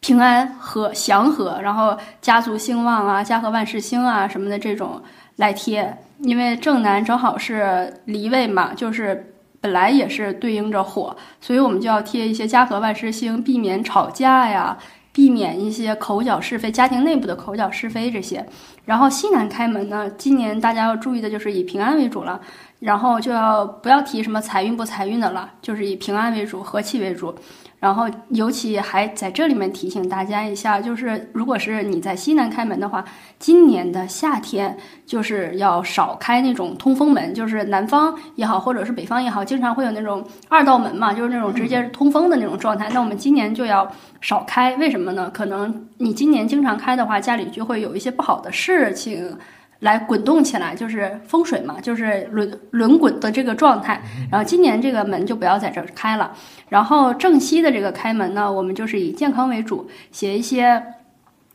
[0.08, 5.02] 平安和祥和，然后家族兴旺啊，家和万事兴啊什么的这种
[5.36, 14.78] 来贴，因为正南正好是离位嘛，就是本来也是对应着火，所以我们就要贴一些家和万事兴，避免吵架呀，
[15.12, 18.48] 避免一些口角是非，家庭内部的口角是非这些。
[18.86, 22.40] 然后西南开门呢，今年大家要注意的就是以平安为主了。
[22.80, 27.36] 然后就要不要提什么财运不财运的了，就是以平安为主，和气为主。
[27.80, 33.06] 然后尤其还在这里面提醒大家一下，就是如果是你在西南开门的话，
[33.38, 42.90] 今年的夏天就是要少开那种通风门，就是南方也好，或者是北方也好，经常会有那种二道门嘛，就是那种直接通风的那种状态。
[42.92, 43.88] 那我们今年就要
[44.22, 45.30] 少开，为什么呢？
[45.32, 49.38] 可能你今年经常开的话，家里就会有一些不好的事情。
[49.80, 54.02] 来滚动起来，就是风水嘛，就是轮轮滚的这个状态。
[54.32, 56.32] 然后今年这个门就不要在这儿开了。
[56.70, 60.82] 然后正西的这个开门呢，我们就是以健康为主，写一些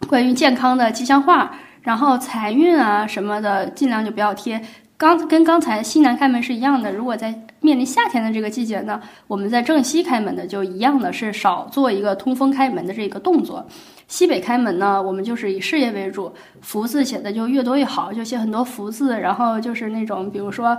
[0.09, 1.53] 关于健康的吉祥话。
[1.83, 4.63] 然后财运啊什么的，尽量就不要贴。
[4.97, 6.93] 刚跟刚才西南开门是一样的。
[6.93, 13.67] 如果在面临夏天的这个季节呢，我们在正西开门的就一样的是少做一个通风开门的这个动作。
[14.09, 20.77] 西北开门呢，我们就是以事业为主，福字写的就越多越好，就写很多福字，然后就是那种，比如说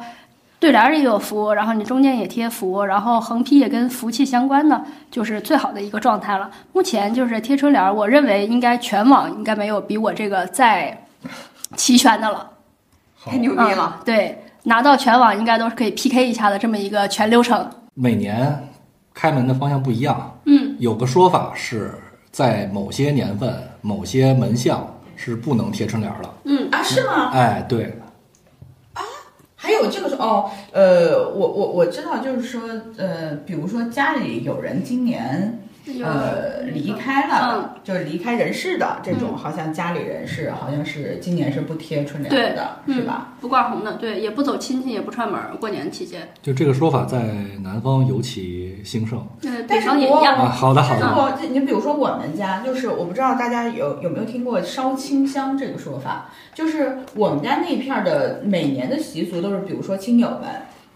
[0.59, 6.51] 对联也有福，然后你中间也贴福，然后横批也跟福气相关的，就是最好的一个状态了。
[6.73, 11.05] 目前就是贴春联，我认为应该全网应该没有比我这个再
[11.75, 12.51] 齐全的了，
[13.25, 13.99] 太牛逼了。
[14.05, 17.69] 对，拿到全网应该都是可以 PK 一下的这么一个全流程。
[17.93, 18.67] 每年
[19.13, 21.93] 开门的方向不一样，嗯，有个说法是。
[22.31, 26.29] 在某些年份、某些门巷是不能贴春联的。
[26.45, 27.29] 嗯啊，是吗？
[27.31, 27.95] 哎，对。
[28.93, 29.03] 啊，
[29.55, 32.61] 还有这个是哦，呃，我我我知道，就是说，
[32.97, 35.59] 呃，比如说家里有人今年。
[36.01, 43.33] 呃，离开了，就是离开人世的这种，好像家里人是，好像是今年是不贴春联的，是吧？
[43.41, 46.25] 不挂红的，对，也不走亲戚，也不串门，过年期间。
[46.41, 47.21] 就这个说法在
[47.61, 49.27] 南方尤其兴盛，
[49.67, 50.45] 北方也一样啊。
[50.47, 51.05] 好的，好的。
[51.05, 60.49] 我你比如说我们家，就是我不知道大家有有没有听过烧清香这个说法，就是我们家那片的每年的习俗都是，比如说亲友们，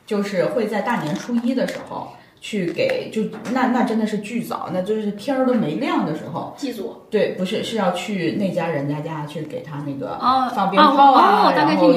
[0.06, 2.14] 就是会在大年初一的时候。
[2.40, 6.54] 去给就那那真的是巨早，那就是天儿都没亮的时候。
[6.58, 6.96] 祭祖。
[7.10, 10.18] 对，不是是要去那家人家家去给他那个
[10.54, 11.94] 放鞭炮啊，然后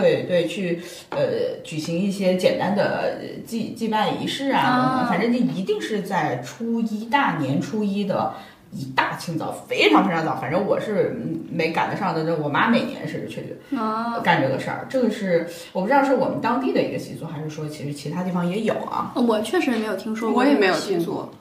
[0.00, 1.18] 对对去呃
[1.62, 8.34] 举行一些简单的祭祭拜仪式啊，反正就一定是在初一大年初一的
[8.72, 10.36] 一大清早，非常非常早。
[10.36, 14.86] 反正我是嗯没赶得上的，我妈每年是去啊，干这个事儿。
[14.88, 19.12] 这个是我不知道是我们当地的一个习俗，还是说其实其他地方也有啊？
[19.16, 20.74] 我确实没有听说过，我也没有。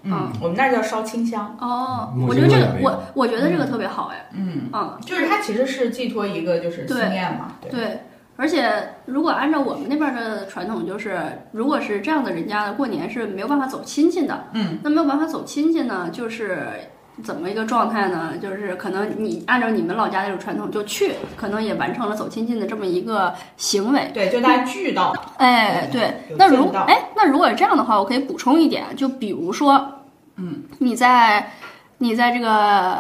[0.04, 1.56] 嗯，我们那儿叫烧清香。
[1.60, 7.54] 哦，我觉得这个我我觉得这个特别好哎，嗯，嗯，就是它其实是寄托一个就是思念嘛。
[7.62, 7.72] 对。
[7.72, 8.00] 对。
[8.36, 8.72] 而且，
[9.06, 11.20] 如果按照我们那边的传统，就是
[11.52, 14.46] 如果是这样的人家的过年是没有办法走亲戚的。
[14.54, 16.70] 嗯，那没有办法走亲戚呢，就是
[17.24, 18.34] 怎么一个状态呢？
[18.42, 24.10] 就是可能你按照你们老家那种传统就去，可能也完成了走亲戚的这么一个行为。
[24.14, 25.14] 对，就大家聚到。
[25.38, 30.02] 哎，对，那如哎，那如果是这样的话，我可以补充一点，就比如说，
[30.38, 31.52] 嗯，你在
[31.98, 32.98] 你在这个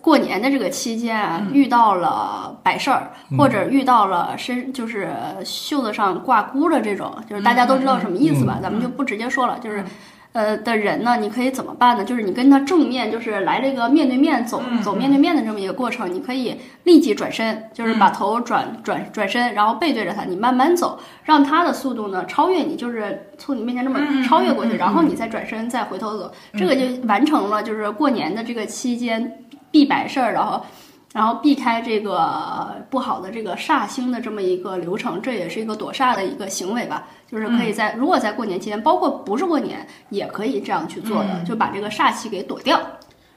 [0.00, 5.10] 过年的这个期间啊，嗯遇到了摆事儿，或者遇到了身就是
[5.44, 8.56] 袖子上挂箍的这种，就是大家都知道什么意思吧？
[8.58, 9.84] 嗯咱们就不直接说了，就是。
[10.32, 12.04] 呃的人呢，你可以怎么办呢？
[12.04, 30.64] 就是你跟他正面，就是来这个面对面走、嗯走面对面的这么一个过程，你可以立即转身，就是嗯把头转、转转身，然后背对着他，你慢慢走，让他的速度呢超越你，就是从你面前这么超越过去，然后你再转身再回头走，这个就完成了就是过年的这个期间必摆事儿，然后。
[31.12, 37.06] 然后避开这个不好的这个煞星的这么一个流程，这也是一个躲煞的一个行为吧。
[37.30, 42.78] 就是可以在、如果在过年期间，包括不是过年，也可以这样去做的，嗯就把这个煞气给躲掉。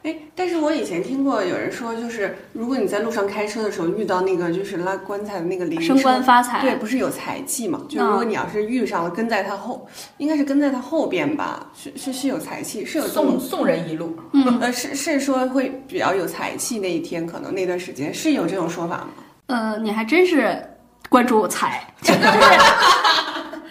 [0.05, 7.81] 哎，但是我以前听过有人说，就是如果你在路上开车的时候遇到那个就是拉棺材的那个灵升官，发财，对，不是有财气嘛？
[7.89, 9.87] 就嗯如果你要是遇上了，跟在他后，
[10.17, 11.65] 应该是跟在他后边吧？
[11.73, 14.15] 是是是有财气，是有送送人一路。
[14.33, 19.07] 嗯，呃，是是说会比较有财气那一天，可能那段时间是有这种说法吗？
[19.47, 20.63] 呃，你还真是
[21.09, 22.19] 关注财，就是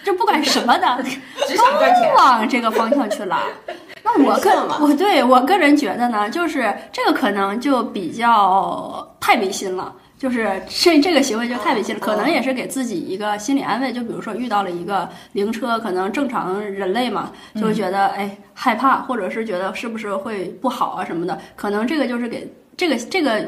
[0.03, 1.01] 就不管什么的，
[1.47, 2.15] 只想赚钱都。
[2.17, 3.41] 往这个方向去拉。
[4.05, 9.93] 那我个我对我个人觉得呢，就是这个可能就比较太违心了。
[10.17, 13.91] 就是这这个行为就太违心了，可能也是给自己一个心理安慰。
[13.91, 21.37] 就比如说遇到了一个灵车，可能正常人类嘛，就会觉得哎害怕，或者是觉得是不是会不好啊什么的。
[21.55, 23.45] 可能这个就是给这个这个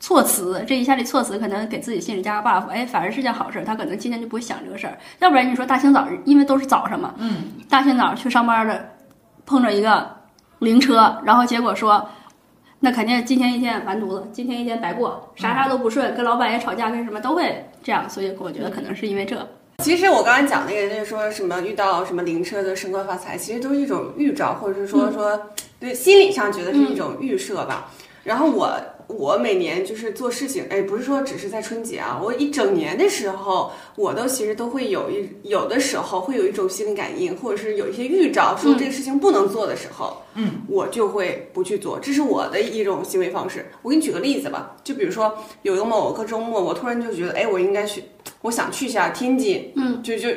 [0.00, 3.64] 措辞，这一下的措辞可能给自己心里加个 buff，哎，反而是件好事儿。
[3.64, 4.96] 他可能今天就不会想这个事儿。
[5.18, 8.88] 要不然你说大清早，因为都是早上嘛，嗯，大清早去上班的，
[9.48, 10.06] 碰着一个
[10.58, 12.06] 灵车，然后结果说，
[12.80, 18.08] 那肯定今天一天完犊子，今天一天白过，啥啥都不顺，跟老板也吵架，跟什么都会这样。
[18.08, 19.48] 所以我觉得可能是因为这。
[19.82, 25.40] 其实我刚才讲那个，就是说什么遇到什么灵车的升官发财，其实都是一种预兆，或者是说说
[25.80, 27.90] 对心理上觉得是一种预设吧。
[28.24, 43.66] 然后我我每年就是做事情，哎，不是说只是在春节啊，我一整年的时候，我都其实都会有一有的时候会有一种心灵感应，或者是有一些预兆，说这个事情不能做的时候，嗯，我就会不去做，这是我的一种行为方式。
[43.82, 48.04] 我给你举个例子吧，就比如说有一个某个周末，我突然就觉得，哎，我应该去，
[48.42, 50.28] 我想去一下天津，嗯，就就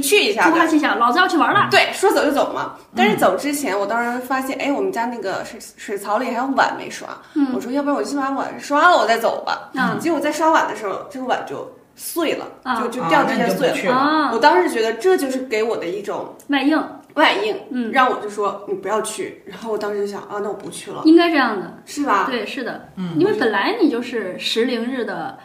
[0.00, 0.66] 就去一下呗突发。
[0.66, 1.68] 奇想，老子要去玩了。
[1.70, 2.74] 对，说走就走嘛。
[2.94, 7.08] 但是走之前，我当时发现，哎，我们家那个水水槽里还有碗没刷。
[7.34, 9.70] 嗯我说，要不然我先把碗刷了，我再走吧。
[9.74, 14.30] 嗯结果在刷碗的时候，这个碗就碎了，啊就就掉地下碎了。
[14.32, 16.82] 我，当时觉得这就是给我的一种外应，
[17.14, 19.42] 外应，嗯，让我就说你不要去。
[19.46, 21.78] 然后我当时就想啊，那我不去了，应该这样的。
[21.84, 22.26] 是吧？
[22.30, 25.38] 对，是的，嗯因为本来你就是时灵日的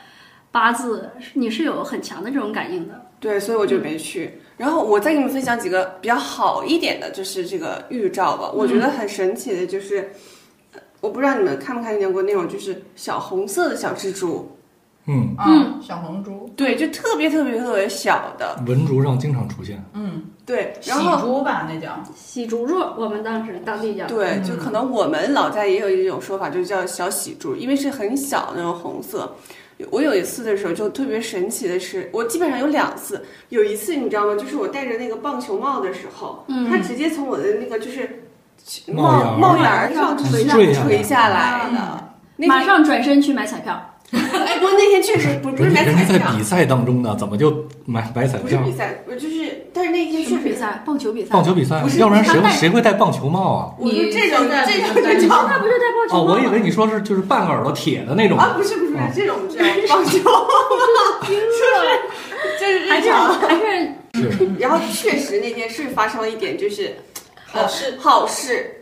[0.51, 3.01] 八字，你是有很强的这种感应的。
[3.19, 4.39] 对，所以我就没去。
[4.57, 8.51] 然后我再给你们分享几个比较好一点的，就是这个预兆吧。
[8.53, 10.11] 我觉得很神奇的，就是、
[10.73, 14.49] 呃我不知道你们看没看见过那种，就是小红色的小蜘蛛，
[15.05, 19.83] 嗯，嗯，小红猪，对，就特别特别特别小的，文竹上经常出现。
[19.93, 20.73] 嗯，对。
[20.79, 22.01] 喜然后竹吧，那叫。
[22.15, 24.07] 喜竹猪，我们当时当地叫。
[24.07, 29.35] 对，嗯就可能我们老家也有一种说法，就叫小喜竹，因为是很小的那种红色。
[29.89, 34.35] 我有一次的时候就特别神奇的是，我基本上有两次，有一次你知道吗？
[34.35, 38.23] 就是我戴着那个棒球帽的时候，嗯它直接从我的那个就是
[38.87, 42.47] 帽帽檐儿上垂下来垂下来嗯的。
[42.47, 43.92] 马上转身去买彩票。
[44.45, 48.77] 哎，不过那天确实不不是买人彩票，家在比赛当中呢，怎么就买买彩票不是比？
[48.77, 50.83] 赛，我就是，但是那天什确实，比赛？
[50.85, 51.29] 棒球比赛。
[51.31, 53.73] 棒球比赛不，是要不然谁谁会戴棒球帽啊？
[53.79, 56.33] 我说这种这种不是就叫那不是戴棒球哦，帽吗？
[56.33, 58.37] 我以为你说是就是半个耳朵铁的那种。
[58.37, 59.57] 啊，不是不是这种叫
[59.89, 60.19] 棒球，
[61.25, 61.39] 就是
[62.59, 63.33] 就是日常。
[63.39, 66.95] 还是是，然后确实那天是发生了一点，就是
[67.45, 68.81] 好事，好事，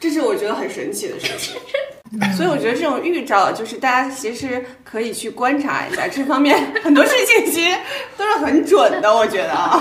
[0.00, 1.60] 这是我觉得很神奇的事情。
[2.34, 7.76] 所以我觉得这种预兆，就是大家其实可以去观察一下，这方面很多事情其实
[8.16, 9.78] 都是很准的，我觉得啊。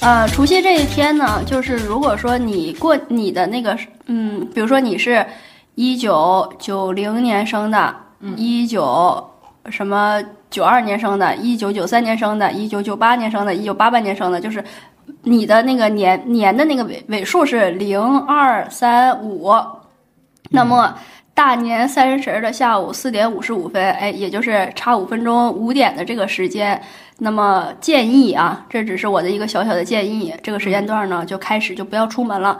[0.00, 3.76] 呃，除夕这一天呢，就是如果说你过你的那个，
[4.06, 5.26] 嗯，比如说你是
[5.74, 7.92] 一九九零年生的，
[8.36, 9.30] 一九
[9.68, 14.62] 什么九二年生的，一九九三年生的，一九九八年生的，一九八八年生的，就是
[15.22, 19.52] 你的那个年年的那个尾尾数是零二三五，
[20.50, 20.94] 那么。
[21.36, 26.80] 大年三十的下午四点五十五分，哎，也就是差五分钟五点的这个时间，
[27.18, 32.56] 那么建议啊，这只是我的一个小小的建议，这个时间段呢就开始就不要出门了，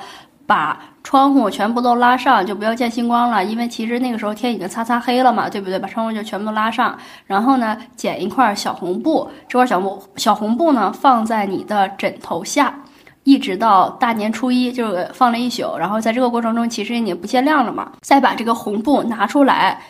[0.46, 5.78] 把窗户全部都拉上，就不要见星光了，因为其实那个时候天已经擦擦黑了嘛，对不对？
[5.78, 12.74] 把窗户就全部都拉上，然后呢，剪一块小红布，这块小布小红布呢放在你的枕头下。
[13.22, 17.90] 一直到大年初一，就放了一宿，然后在这个过程中，其实你不见亮了嘛。
[18.02, 19.80] 再把这个红布拿出来，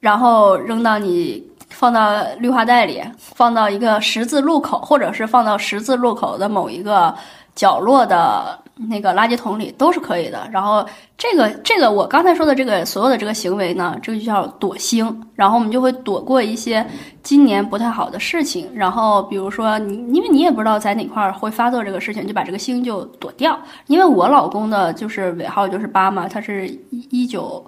[0.00, 7.14] 然后扔到你放到绿化带里，放到一个十字路口，或者是放到十字路口的某一个
[7.60, 8.58] 角落的。
[8.88, 10.48] 那个垃圾桶里都是可以的。
[10.50, 10.82] 然后
[11.18, 15.04] 这个这个我刚才说的这个所有的这个行为呢，这个就叫躲星。
[15.34, 16.86] 然后我们就会躲过一些
[17.22, 18.70] 今年不太好的事情。
[18.74, 23.54] 然后比如说你，因为你也不知道在哪块儿会发作这个事情，就把这个星就躲掉。
[23.86, 27.62] 因为我老公的就是尾号就是八嘛，他是一一九，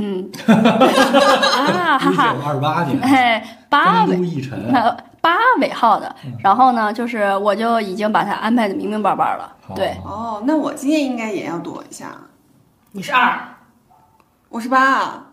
[0.00, 4.16] 嗯，啊哈哈，一九二八年，哎，八尾
[5.24, 6.14] 八尾号的。
[6.38, 9.50] 然后呢，就是我就已经把他安排的明明白白了。
[9.74, 12.14] 对，哦，那我今天应该也要躲一下。
[12.92, 13.38] 你是二，
[14.50, 15.24] 我是八，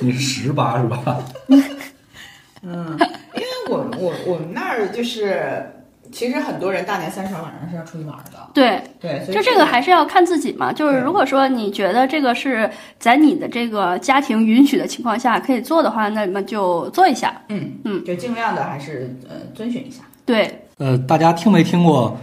[0.00, 1.18] 你是十八是吧？
[2.62, 2.96] 嗯，
[3.34, 5.72] 因为我我我们那儿就是，
[6.12, 10.72] 其实很多人大年三十晚上是要出去玩的，对，对，就这个还是要看自己嘛。
[10.72, 17.40] 就是如果说你觉得这个是在你的这个家庭允许的情况下可以做的话，那么就做一下。
[17.48, 20.02] 嗯嗯，就尽量的还是呃遵循一下。
[20.24, 22.18] 对，呃，大家听没听过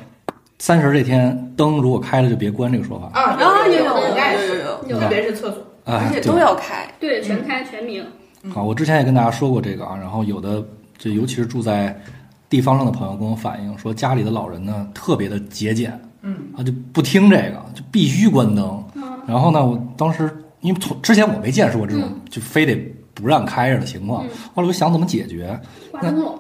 [0.59, 3.09] 三十这天灯如果开了就别关这个说法？
[3.13, 5.63] 啊啊有有我们家也是，有有有特别是厕所。
[5.85, 6.87] 而且都要开。
[6.97, 8.05] 对，全开全明。
[8.49, 10.63] 好，我之前也跟大家说过这个啊，然后有的
[10.97, 11.93] 这尤其是住在
[12.53, 18.83] 地方上的朋友跟我反映说，家里的老人呢特别的节俭，嗯啊就不听这个，就必须关灯。
[19.25, 20.31] 然后呢，我当时
[20.61, 22.75] 因为从之前我没见识过这种就非得
[23.15, 24.23] 不让开着的情况，
[24.53, 25.59] 后来我就想怎么解决。
[25.89, 26.39] 挂灯笼。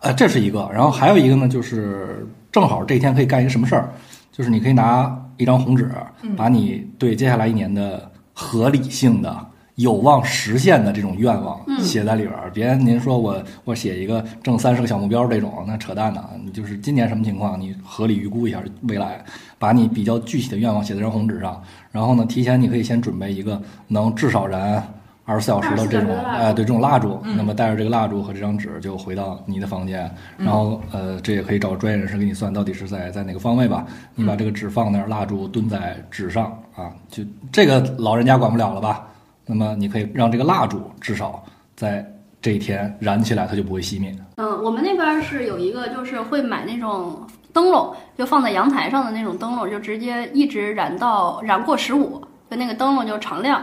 [0.00, 3.92] 呃，这是一个，然后还有一个呢，就是正好这一天可以干一个什么事儿，
[4.32, 5.92] 就是你可以拿一张红纸，
[6.38, 9.46] 把你对接下来一年的合理性的、
[9.80, 12.50] 有望实现的这种愿望写在里边儿。
[12.52, 16.22] 别您说我我写一个挣三十个小目标这种，那扯淡呢。
[16.44, 19.24] 你就是今年什么情况，你合理预估一下未来，
[19.58, 24.86] 把你比较具体的愿望写在张红纸上，然后呢，提前你可以先准备一个能至少燃。
[25.26, 33.86] 二十四小时的这种24小时的蜡烛哎，对这种蜡烛，那么带着这个蜡烛和这张纸就回到你的房间，然后呃，这也可以找专业人士给你算到底是在在哪个方位吧。
[34.16, 37.22] 你把这个纸放那儿，蜡烛蹲在纸上啊，就
[37.52, 39.06] 这个老人家管不了了吧？
[39.50, 41.44] 那么你可以让这个蜡烛至少
[41.74, 42.08] 在
[42.40, 44.14] 这一天燃起来，它就不会熄灭。
[44.36, 47.20] 嗯，我们那边是有一个，就是会买那种
[47.52, 53.60] 灯笼，就放在阳台上的那种灯笼，就直接一直燃到燃过十五，就那个灯笼就常亮。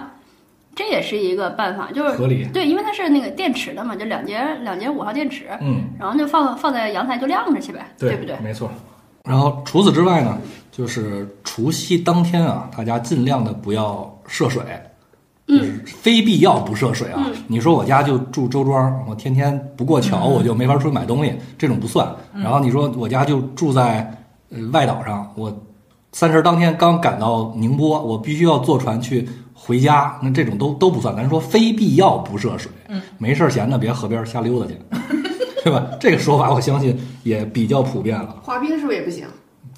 [0.75, 8.37] 这也是一个办法，就是合理对，因为它是那个电池的嘛，就两节两节五号电池，嗯，然后就放放在阳台就亮着去呗，对不对？
[8.43, 8.69] 没错。
[9.23, 10.37] 然后除此之外呢，
[10.71, 14.61] 就是除夕当天啊，大家尽量的不要涉水，
[15.47, 17.23] 就是非必要不涉水啊。
[17.25, 22.07] 嗯你说我家就住周庄，我天天不过桥，我就没法出去买东西，这种不算。
[22.33, 24.13] 然后你说我家就住在
[24.49, 25.55] 呃外岛上，我
[26.11, 31.15] 三十当天刚赶到宁波，我必须要坐船去回家，那这种都都不算。
[31.15, 34.77] 咱说非必要不涉水，嗯，没事儿闲的别河边瞎溜达去，
[35.63, 35.85] 对吧？
[35.99, 38.35] 这个说法我相信也比较普遍了。
[38.43, 39.25] 滑冰是不是也不行？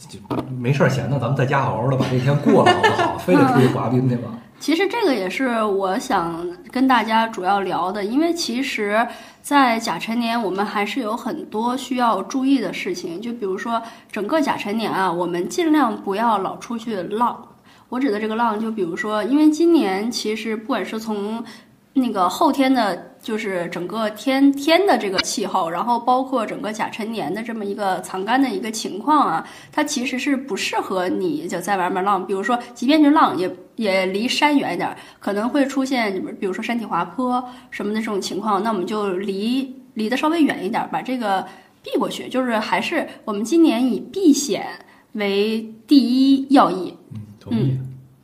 [0.08, 0.18] 就
[0.58, 3.18] 没事儿闲的，咱们在家好好的把这天过了，好不好？
[3.24, 4.30] 非得出去滑冰去吧？
[4.60, 9.08] 其实这个也是我想跟大家主要聊的，因为其实，
[9.42, 13.82] 在甲辰年我们还是有很多需要注意的事情，就比如说
[14.12, 17.42] 整个甲辰年啊，我们尽量不要老出去浪。
[17.88, 21.44] 我指的这个浪，就比如说，因为今年其实不管是从
[21.94, 32.24] 那个后天的，就是整个天天的这个气候，然后包括整个甲辰年的这么一个藏干的一个情况啊，它其实是不适合你就在外面浪。
[32.28, 33.50] 比如说，即便是浪，也
[33.80, 41.48] 也离山远一点，可能会出现比如说山体滑坡什么的这种情况，那我们就离离得稍微远一点，把这个
[41.82, 42.28] 避过去。
[42.28, 44.68] 就是还是我们今年以避险
[45.14, 46.94] 为第一要义。
[47.14, 47.80] 嗯，同意。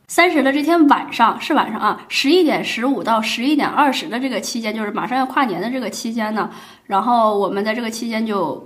[0.08, 6.50] 三十的这天晚上是晚上啊，十一点十五到十一点二十的这个期间，就是马上要跨年的这个期间呢，
[6.84, 8.62] 然后我们在这个期间就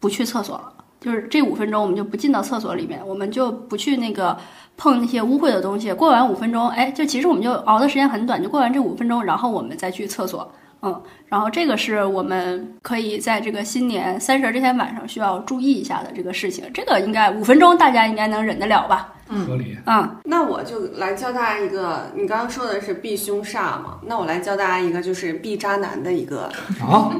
[0.00, 4.36] 不去厕所了，就是这五分钟我们就不进到厕所里面，我们就不去那个
[4.76, 5.92] 碰那些污秽的东西。
[5.92, 10.50] 过完五分钟，哎，就其实我们就熬的时间很短，就过完这五分钟，然后我们再去厕所。
[10.82, 16.64] 嗯，然后这个是我们可以在这个新年三十这天晚上需要注意一下的这个事情。
[16.74, 19.14] 这个应该五分钟大家应该能忍得了吧？
[19.28, 19.76] 嗯合理。
[19.86, 23.98] 嗯，那我就来教大家一个，你刚刚说的是避凶煞嘛？
[24.06, 26.42] 那我来教大家一个，就是避渣男的一个
[26.80, 27.10] 啊，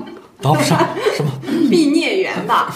[0.41, 0.77] 等会儿啥
[1.17, 1.31] 什么？
[1.71, 2.73] 避孽缘吧。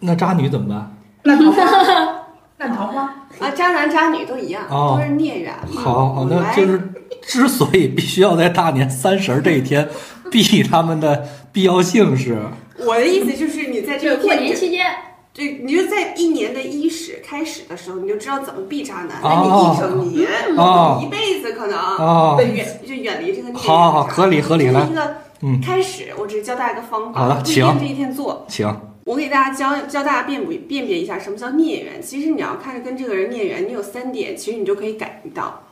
[0.00, 0.96] 那渣女怎么办？
[1.24, 1.64] 烂桃花，
[2.58, 3.02] 烂桃花，
[3.38, 5.80] 啊，渣男渣女都一样，哦都是孽缘嘛。
[5.82, 6.92] 好，好，那就是
[7.22, 9.88] 之所以必须要在大年三十儿这一天
[10.30, 12.38] 避他们的必要性是，
[12.78, 14.86] 我的意思就是你在这个过年期间，
[15.34, 19.18] 对，你就在一年的伊始开始的时候，你就知道怎么避渣男。
[19.22, 23.54] 那哦你一整年，一辈子可能哦，对远就远离这个孽缘。
[23.54, 27.20] 好好合理合理来这是一个嗯开始，我只是教大家一个方法。
[27.20, 28.44] 好的请这一天做。
[28.48, 28.66] 请，
[29.10, 32.00] 我给大家教教大家辨别辨别一下什么叫孽缘。
[32.00, 35.66] 其实你要看着跟这个人孽缘，你有三点，其实你就可以感应到。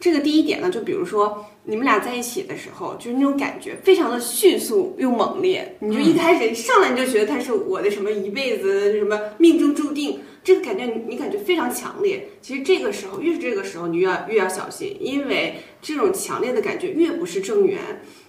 [0.00, 12.26] 这个第一点呢，就比如说你们俩在一起的时候，就是那种感觉非常的迅速又猛烈，你就一开始上来你就觉得他是我的什么一辈子什么命中注定，这个感觉你你感觉非常强烈。
[12.42, 17.78] 其实这个时候越是这个时候，你越要越要小心，因为这种强烈的感觉越不是正缘。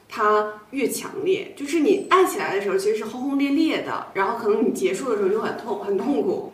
[0.07, 6.53] 它越强烈，就是你爱起来的时候其实是轰轰烈烈的，然后可能你结束的时候就很痛很痛苦，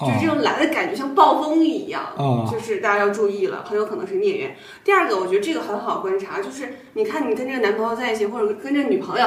[0.00, 4.56] 就是这哦种来的感觉像暴风一样，哦就是大家要注意了，很有可能是孽缘。
[4.84, 9.26] 第二个，我觉得这个很好观察，就是你看你跟这个男朋友在一起，或者跟这个女朋友，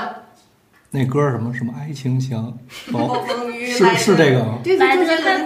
[0.91, 2.55] 那歌什么什么爱情像
[2.91, 4.59] 暴哦， 风雨是这个吗？
[4.63, 5.45] 对对对来得对对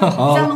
[0.00, 0.36] 对，好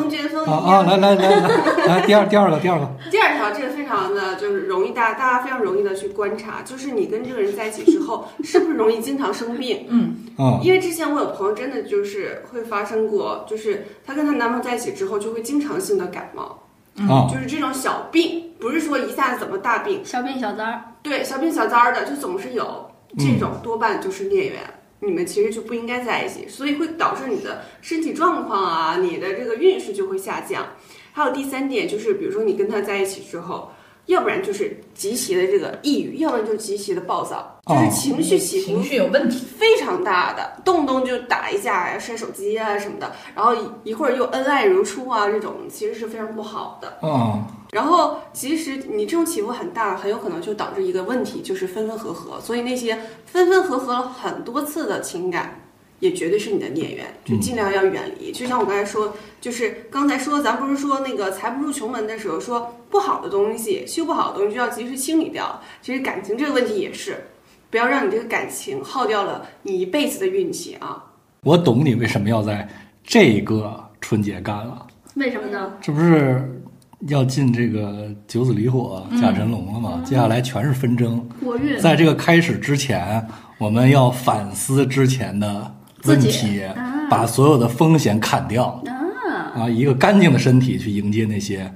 [0.47, 9.86] 啊啊，来来来来来，第二第二个第二个，第二条，这个非常的就是容易大大家非常容易的去观察，就是你跟这个人在一起之后，是不是容易经常生病？
[9.88, 16.62] 嗯，嗯因为之前我有朋友真的就是会发生过，就是她跟她男朋友在一起之后，就会经常性的感冒，
[16.97, 20.82] 嗯就是这种小病，不是说一下子怎么大病，小病小灾儿。
[21.03, 24.61] 对，小病小灾儿的就总是有，这种多半就是孽缘。
[25.01, 30.74] 你们其实就不应该在一起，所以会导致你的身体状况啊，你的这个运势就会下降。
[31.12, 33.72] 还有第三点就是，比如说你跟他在一起之后，
[34.11, 46.98] 要不然就是极其的这个抑郁，要不然就是极其的暴躁，就是哦情绪起伏情绪有问题，非常大的，动不动就打一架呀、摔手机啊什么的，然后一一会儿又恩爱如初啊，这种其实是非常不好的。
[47.02, 52.40] 嗯然后，其实你这种起伏很大，很有可能就导致一个问题，就是分分合合。
[52.40, 55.59] 所以那些分分合合了很多次的情感，
[56.01, 58.32] 也绝对是你的孽缘，就尽量要远离。
[58.32, 65.61] 就像我刚才说，就是刚才说，咱不是说那个财不入穷门的时候，说不好的东西、修不好的东西就要及时清理掉。
[65.80, 67.24] 其实感情这个问题也是，
[67.70, 71.05] 不要让你这个感情耗掉了你一辈子的运气啊。
[71.42, 72.68] 我懂你为什么要在
[73.05, 75.72] 这个春节干了，为什么呢？
[75.80, 76.62] 这不是
[77.09, 80.03] 要进这个九子离火甲辰龙了吗？
[80.05, 81.26] 接下来全是纷争。
[81.42, 81.78] 过运。
[81.78, 83.26] 在这个开始之前，
[83.59, 85.74] 我们要反思之前的
[86.05, 86.62] 问自题
[87.09, 91.72] 把所有的风险砍掉啊，啊，一个干净的身体去迎接那些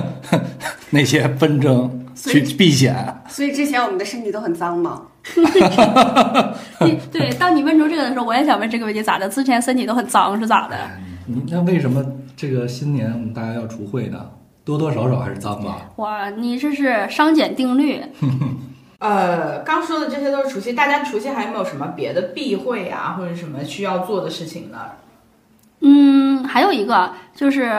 [0.90, 2.96] 那些纷争，去避险。
[3.28, 5.02] 所以之前我们的身体都很脏吗？
[6.78, 9.28] 对 对，当你问出这个的时候，我也想问这个问题咋的？
[9.28, 10.76] 之前身体都很脏是咋的？
[11.26, 12.04] 你那为什么
[12.36, 14.30] 这个新年我们大家要除秽呢？
[14.64, 15.90] 多多少少还是脏吧？
[15.96, 18.00] 哇，你这是商检定律。
[18.98, 24.78] 呃，刚说的这些都是除夕，大家除夕还有没有什么别的避讳啊，或者什么需要做的事情呢？
[25.80, 27.70] 嗯，还有一个就是，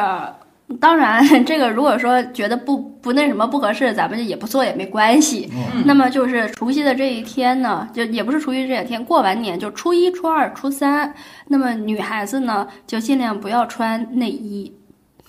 [0.79, 5.49] 当然这个如果说觉得不不那什么不合适，咱们就也不做也没关系。
[5.51, 11.11] 嗯那么就是除夕的这一天呢，就也不是除夕这一天，过完年就初一、初二、初三。
[11.47, 14.71] 那么女孩子呢，就尽量不要穿内衣。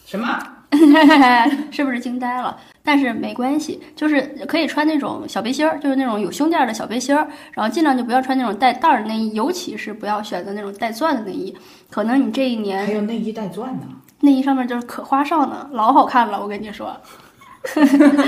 [0.04, 0.38] 什么？
[1.70, 2.56] 是不是惊呆了？
[2.84, 11.56] 但是没关系，就是可以穿那种小背心儿，就是那种有胸垫儿的小背心儿，然后尽量就不要穿那种带带儿的内衣，尤其是不要选择那种带钻的内衣。
[11.90, 13.86] 可能你这一年还年有内衣带钻呢？
[14.20, 16.94] 内衣上面就是可花哨呢，老好看了，我跟你说，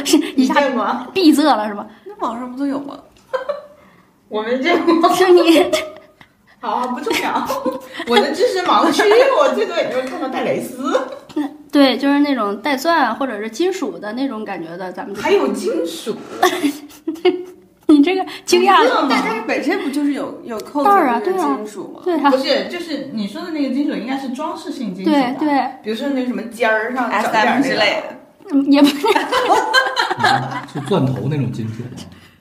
[0.04, 0.86] 是一下见过？
[1.12, 1.86] 闭塞了是吧？
[2.06, 2.98] 那网上不都有吗？
[4.28, 5.08] 我没见过。
[5.14, 5.70] 是你
[6.60, 7.46] 好，不重要。
[8.06, 9.02] 我的知识盲区，
[9.38, 10.92] 我最多也就是看到带蕾丝，
[11.72, 16.16] 对，就是那种带钻或者是金属的那种感觉的，咱们还有金属。
[17.86, 19.08] 你这个惊讶了。
[19.10, 22.00] 但但是本身不就是有有扣子的金属吗？
[22.04, 28.16] 对啊不，是，就是你说的那个金属应该是装饰性金属吧对对，比如说那什么尖儿上，S 整点之类的。
[28.52, 28.96] 嗯也不是
[30.72, 31.90] 是钻头那种金属吗？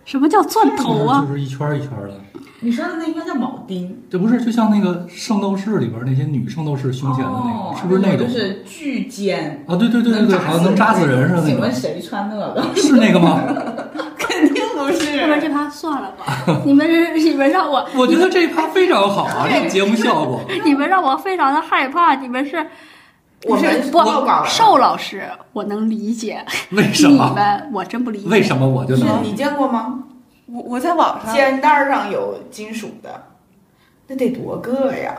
[0.10, 1.24] 什么叫钻头啊？
[1.28, 2.16] 就是一圈儿一圈儿的。
[2.62, 8.28] 你说的那应该叫铆钉，这不是就像那个圣斗士里边那些女圣斗士胸前的那哦个，是不是那种？
[8.28, 12.66] 就是巨尖，啊，对对对对对，好像能扎死人似的那请问，谁穿那个？
[12.76, 13.40] 是那个吗？
[14.18, 16.26] 肯定不是要不然这趴算了吧，
[16.66, 20.42] 你们你们让我我觉得这一趴非常好啊，这节目效果。
[20.66, 22.66] 你们让我非常的害怕，你们是
[23.46, 25.24] 我们不报告了寿老师，
[25.54, 27.32] 我能理解， 为什你么？
[27.34, 28.28] 们我真不理解。
[28.28, 29.24] 为什么我就是能？
[29.24, 30.04] 你见过吗？
[30.48, 33.24] 我我在网上肩带儿上有金属的，
[34.08, 35.16] 那得多个呀！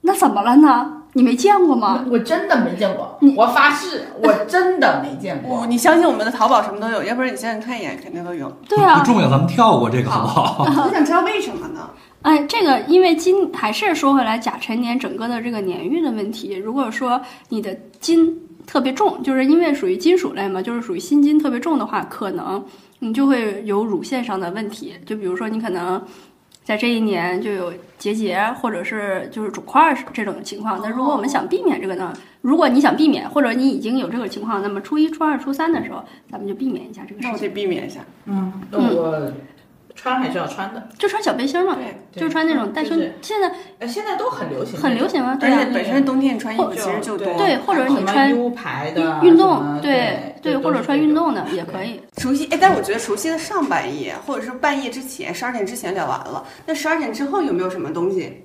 [0.00, 0.92] 那怎么了呢？
[1.12, 2.04] 你没见过吗？
[2.10, 5.64] 我真的没见过，我发誓，我真的没见过。
[5.68, 8.50] 你相信我们的淘宝什么都有，要不然你现在看一眼肯定都有。
[8.68, 10.64] 对啊不，重要，咱们跳过这个好不好？
[10.66, 11.88] 我想知道为什么呢？
[12.26, 16.56] 哎，这个因为金还是说回来甲辰年整个的这个年运的问题。
[16.56, 22.64] 如果说你的金特别重，就是因为属于金属类嘛，就是属于心金特别重的话，可能
[22.98, 24.92] 你就会有乳腺上的问题。
[25.06, 26.02] 就比如说你可能
[26.64, 30.80] 在这一年就有结节，或者是就是肿块儿这种情况。
[30.82, 38.00] 那如果我们想避免这个呢，如果你想避免，或者你已经有这个情况，那么初一、初二、初三的时候，咱们就避免一下这个那我得事情，避免一下。
[38.24, 39.30] 嗯，我
[39.96, 40.88] 穿还是要穿的。
[40.96, 41.76] 就穿小背心儿嘛，
[42.12, 43.12] 对就穿那种带胸就是。
[43.22, 45.72] 现在呃，现在都很流行，很流行啊，对啊而且。
[45.72, 47.34] 本身冬天穿衣服其实就多。
[47.36, 51.16] 对或者你什么穿 U 牌的运动，对对，或者穿运。
[51.16, 51.98] 动的也可以。
[52.18, 58.44] 除夕，哎，但我觉得除夕的上半夜，或者是半夜之前，十二点之前聊完了，那十二点之后有没有什么东西？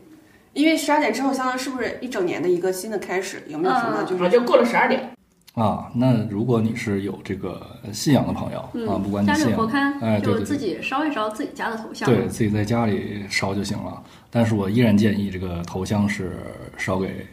[0.53, 3.43] 因为十二点之后，相当于是不是一整年的一个新的开始？
[3.47, 5.11] 有没有什么嗯就是啊，就过了十二点，
[5.53, 12.07] 啊，那如果你是有这个信仰的朋友啊，不管你信仰，就对对，自己烧一烧自己家的头像。
[12.07, 14.01] 对自己在家里烧就行了。
[14.29, 16.37] 但是我依然建议这个头香是
[16.77, 17.27] 烧给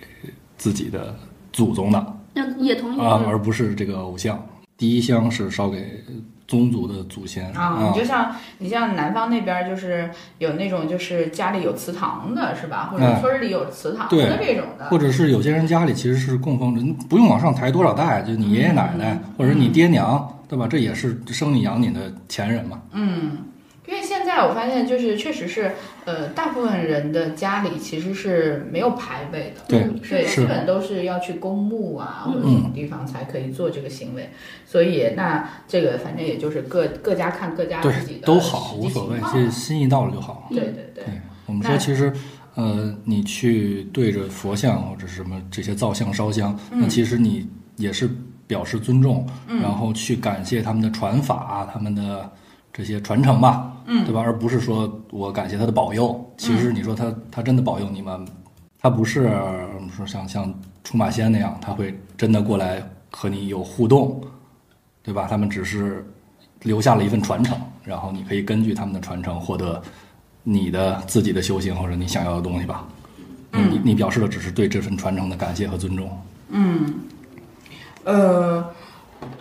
[0.56, 1.14] 自己的
[1.52, 3.00] 祖宗的那也同意。
[3.00, 4.44] 啊，嗯而不是这个偶像。
[4.76, 6.04] 第一香是烧给
[6.48, 7.52] 宗族的祖先。
[7.52, 12.88] 啊，你就像你像南方那边就是有那种就是家里有祠堂的是吧？
[12.90, 19.34] 或者哎村儿里有祠堂的这种的，或者是有些人家里其实是供奉着，不用往上抬多少代，就你爷爷奶奶、嗯。
[19.36, 20.66] 或者你爹娘，对吧？
[20.66, 22.80] 这也是生你养你的前人嘛。
[22.92, 23.36] 嗯，
[23.88, 25.72] 因为现在我发现就是确实是
[26.04, 29.62] 呃，大部分人的家里其实是没有牌位的。
[29.66, 34.28] 对基本都是要去公墓啊嗯或者什么地方才可以做这个行为，
[34.66, 40.46] 所以那这个反正也就是各各家看各家自己，的都好，实际无所谓情，况这心意到了就好。
[40.50, 42.12] 对对对，对我们说，其实，
[42.56, 48.06] 呃，你去对着佛像或者什么这些造像烧香，嗯那其实你也是
[48.46, 52.30] 表示尊重，然后去感谢他们的传法，他们的
[52.78, 54.22] 这些传承吧，嗯对吧？
[54.24, 56.24] 而不是说我感谢他的保佑。
[56.36, 58.24] 其实你说他他真的保佑你们？
[58.78, 59.28] 他不是
[59.96, 60.54] 说像像
[60.84, 64.22] 出马仙那样，他会真的过来和你有互动，
[65.02, 65.26] 对吧？
[65.28, 66.06] 他们只是
[66.62, 69.82] 留下了一份传承，然后你可以根据他们的传承获得
[70.44, 72.86] 你的自己的修行或者你想要的东西吧。
[73.50, 76.08] 嗯你你表示的只是对这份传承的感谢和尊重。
[76.50, 76.94] 嗯，
[78.04, 78.64] 呃，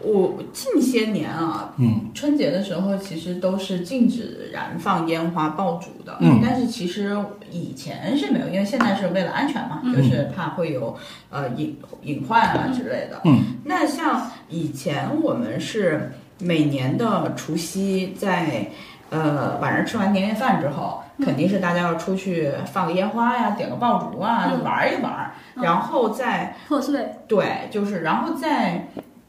[0.03, 6.39] 我近些年啊，嗯，春节的时候其实都是禁止燃放烟花爆竹的，嗯。
[6.41, 7.17] 但是其实
[7.51, 10.95] 以前是没有，因为现在是为了安全嘛，就是怕会有
[11.29, 13.21] 呃隐隐患啊之类的。
[13.25, 18.67] 嗯，那像以前我们是每年的除夕在
[19.09, 24.63] 呃晚上吃完年夜饭之后，肯定是大家要出去放个烟花呀，点个爆竹啊，嗯。
[24.63, 28.87] 玩一玩，然后再破碎，对，就是然后在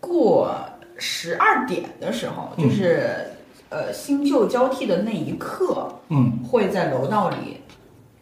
[0.08, 0.54] 过
[0.96, 3.10] 十二点的时候，嗯就是、
[3.68, 7.60] 呃新旧交替的那一刻，嗯，会在楼道里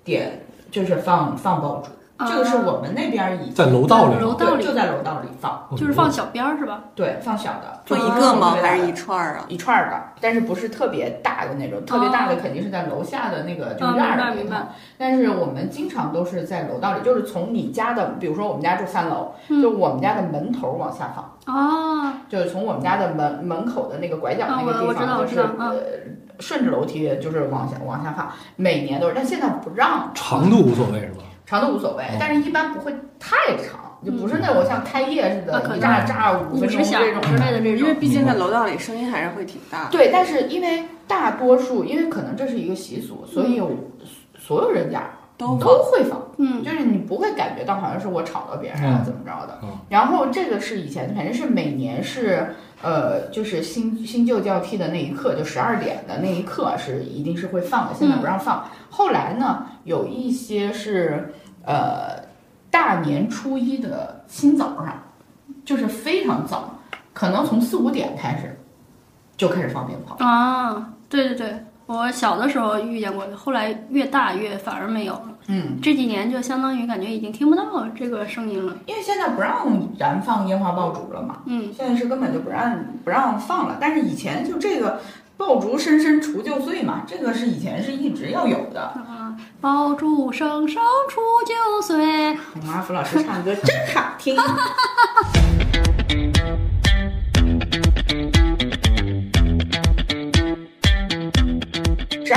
[0.05, 1.91] 点，就是放放爆竹。
[2.19, 6.85] 这个是我们那边儿以前在楼道里楼道里就在楼道里放，就是放小边儿是吧？
[6.95, 8.57] 对，放小的，就一个吗？
[8.62, 9.45] 还是一串儿啊？
[9.49, 14.69] 一串儿的，但是不是特别大的那种，特别大的肯定是在楼下的那个就哦院儿里头明白。
[14.97, 25.47] 但是我们经常都是在楼道里，就是从你家的，比如说我们家住三楼，嗯就我们家的门头往下放，哦，就是从我们家的门门口的那个拐角那个地方，就是
[26.41, 31.23] 顺着楼梯就是往下往下放，每年都是，但现在不让，长度无所谓是吧？
[31.47, 37.78] 长都无所谓哦，但是一般不会太长，就不是那种像开业似的，一炸炸五分钟这种之类的这种。
[37.78, 39.88] 因为毕竟在楼道里声音还是会挺大。
[39.90, 43.62] 对，但是因为大多数，因为可能这是一个习俗，所以
[44.36, 46.20] 所有人家都都会放。
[46.38, 49.59] 嗯就是你不会感觉到好像是我吵到别人了嗯怎么着的。
[49.62, 58.68] 嗯然后这个是以前反正是每年是呃，就是新新旧交替的那一刻，就十二点的那一刻是一定是会放的，现在不让放。
[58.97, 61.34] 后来呢，有一些是
[61.66, 62.18] 呃
[62.70, 65.03] 大年初一的清早上，
[65.66, 66.78] 就是非常早，
[67.12, 68.59] 可能从四五点开始
[69.36, 70.16] 就开始放鞭炮。
[70.24, 75.28] 啊，对对对，我小的时候遇见过，后来越大越反而没有了。
[75.49, 78.74] 嗯，这几年就相当于感觉已经听不到这个声音了。
[78.86, 79.66] 因为现在不让
[79.99, 81.42] 燃放烟花爆竹了嘛。
[81.44, 84.99] 嗯，现在是根本就不让不让放了，但是以前就这个
[85.37, 88.80] 爆竹声声除旧岁嘛，这个是以前是一直要有的。
[88.80, 92.34] 啊，爆竹声声除旧岁。
[92.66, 94.34] 马福老师唱歌真好听。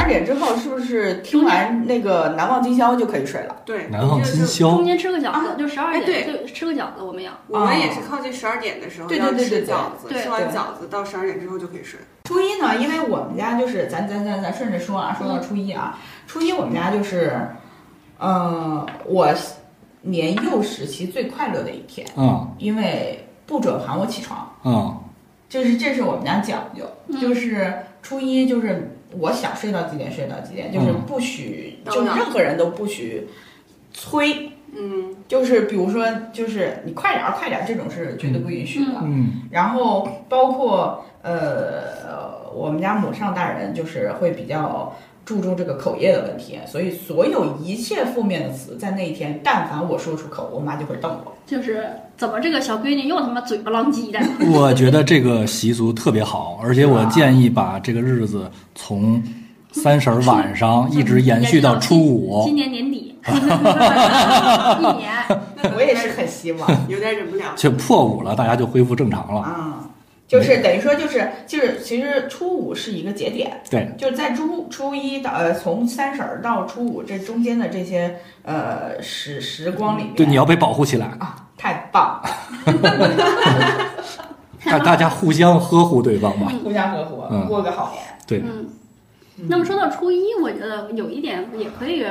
[0.09, 3.55] 点之后是不是听完那个《难忘今宵》就可以睡了？
[3.63, 7.31] 对，难忘就是今宵中间吃个饺子，啊就十二哎点就吃个饺子，我们要。
[7.47, 9.49] 我们也是靠近十二点的时候对对要对对。
[9.49, 10.21] 对吃饺子，对。
[10.21, 10.57] 吃完对。
[10.57, 11.97] 饺子到十二点之后就可以睡。
[12.25, 15.97] 初一呢，因为我们家就是咱咱咱咱顺着说啊，说到初一啊，
[16.27, 17.47] 初一我们家就是，
[18.17, 19.33] 呃，我
[20.01, 22.51] 年幼时期最快乐的一天，嗯。
[22.57, 24.51] 因为不准喊我起床。
[24.65, 24.97] 嗯。
[25.47, 33.27] 就是这是我们家讲究，嗯就是初一就是我想睡到几点睡到几点，就是嗯不许，就是任何人都不许
[33.93, 38.99] 催，嗯，就是比如说就是你快点儿快点儿这种是绝对不允许的。
[39.01, 44.95] 嗯然后包括呃，我们家母上大人就是会比较
[45.25, 51.33] 注重这个口业的问题，所以所有一切负面的词在那一天，但凡我说出口，我妈就会瞪我。
[51.49, 54.19] 就是怎么这个小闺女又他妈嘴巴浪叽的？
[54.53, 59.21] 我觉得这个习俗特别好，而且我建议把这个日子从
[59.71, 62.53] 三十儿晚上 一直延续到初五今。
[62.55, 65.09] 年年底， 一年。
[65.75, 67.43] 我也是很希望有点忍不了。
[67.55, 69.41] 就破五了，大家就恢复正常了。
[69.41, 69.89] 啊，
[70.29, 82.29] 就是等于说就是就是其实初五是一个节点，对，就是在初初一到呃从三十儿到初五这中间的这些呃时时光里面，对，你要被保护起来，啊太棒了，
[84.65, 86.51] 大大家互相呵护对方吧。
[86.63, 88.03] 互相呵护，嗯过个好年。
[88.27, 88.69] 对，嗯，
[89.49, 92.05] 那么说到初一，我觉得有一点也可以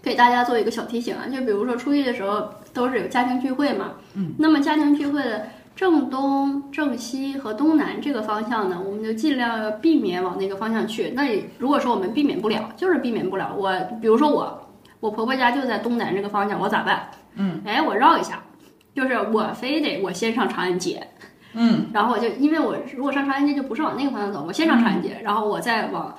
[0.00, 5.46] 给大家做一个小提醒啊，就比如说初一的时候都是有家庭聚会嘛，嗯，那么家庭聚会的
[5.76, 11.10] 正东、正西和东南这个方向呢，我们就尽量要避免往那个方向去。
[11.10, 11.22] 那
[11.58, 13.54] 如果说我们避免不了，就是避免不了。
[13.54, 13.70] 我
[14.00, 14.68] 比如说我，
[15.00, 17.10] 我婆婆家就在东南这个方向，我咋办？
[17.34, 18.42] 嗯，哎，我绕一下，
[18.94, 21.06] 就是我非得我先上长安街，
[21.52, 26.16] 嗯，然后我就因为我如果上长安街就不是往那个方向走，我先上长安街，然后我再往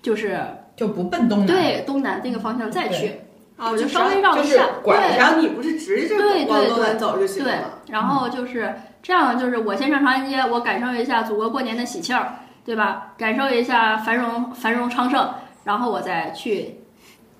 [0.00, 0.38] 就是
[0.76, 3.16] 就不奔东南，对东南那个方向再去，
[3.56, 5.18] 啊，我就稍微绕一下，对。
[5.18, 7.54] 然后你不是直着对对往东对南走就行对。
[7.54, 8.72] 了。，然后就是
[9.02, 12.32] 这样，就是我先上长安街，我感受一下祖国过年的喜庆儿，
[12.64, 13.12] 对吧？
[13.18, 15.28] 感受一下繁荣繁荣昌盛，
[15.64, 16.76] 然后我再去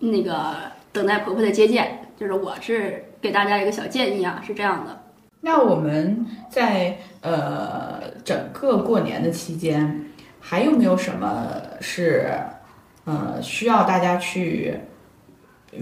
[0.00, 0.54] 那个
[0.92, 1.98] 等待婆婆的接见。
[2.16, 5.00] 就是我是给大家一个小建议啊，是这样的。
[5.40, 10.06] 那我们在呃整个过年的期间，
[10.40, 11.46] 还有没有什么
[11.80, 12.28] 是
[13.04, 14.78] 呃需要大家去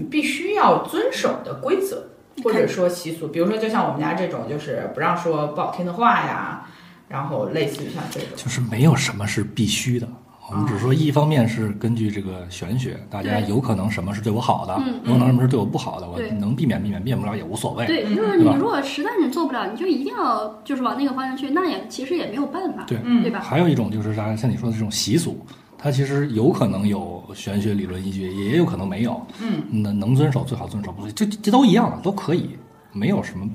[0.09, 2.03] 必须要遵守的规则，
[2.43, 3.27] 或者说习俗？
[3.27, 6.65] 比如说，就像我们家这种，就是不让说不好听的话呀，
[7.07, 8.29] 然后类似于像这种。
[8.35, 10.07] 就是没有什么是必须的。
[10.49, 17.85] 我们只说一方面是根据这个玄学，大家有可能什么是对我好的，嗯有可能什么是对我不好的，我能避免避免，避免不了也无所谓。
[17.85, 23.39] 对，嗯就是你如果实在是做不了，你就一定要就是往那个方向去，那也其实也没有办法，对嗯对吧？
[23.39, 25.45] 还有一种就是啥像你说的这种习俗，
[25.81, 29.19] 它其实有可能有玄学理论依据，也有可能没有。
[29.41, 32.51] 嗯，那能遵守最好遵守，不这这都一样的，都可以，
[32.93, 33.49] 没有什么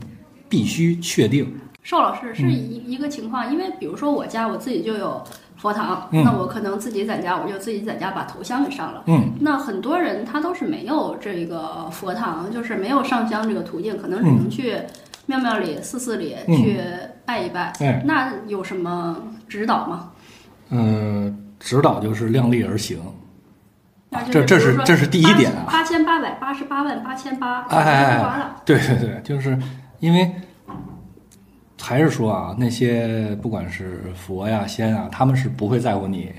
[0.48, 1.54] 必须确定。
[1.84, 5.22] 邵老师嗯是一一个情况，因为比如说我家我自己就有
[5.56, 9.04] 佛堂，嗯那我可能自己在家，我就自己在家把头香给上了。
[9.06, 14.74] 嗯，那很多人他都是没有这个佛堂，就是没有上香这个途径，可能只能去
[15.26, 16.80] 庙庙里、寺寺里嗯去
[17.24, 17.72] 拜一拜。
[17.78, 19.16] 哎，那有什么
[19.48, 20.10] 指导吗？
[20.70, 22.98] 嗯、指导就是量力而行。
[24.30, 28.54] 这这是这是第一点啊八千八百八十八万八千八，哎哎。
[28.64, 29.58] 对对对，就是
[30.00, 30.30] 因为
[31.82, 36.32] 还是说啊，那些不管是佛呀、仙啊，他们是不会在乎你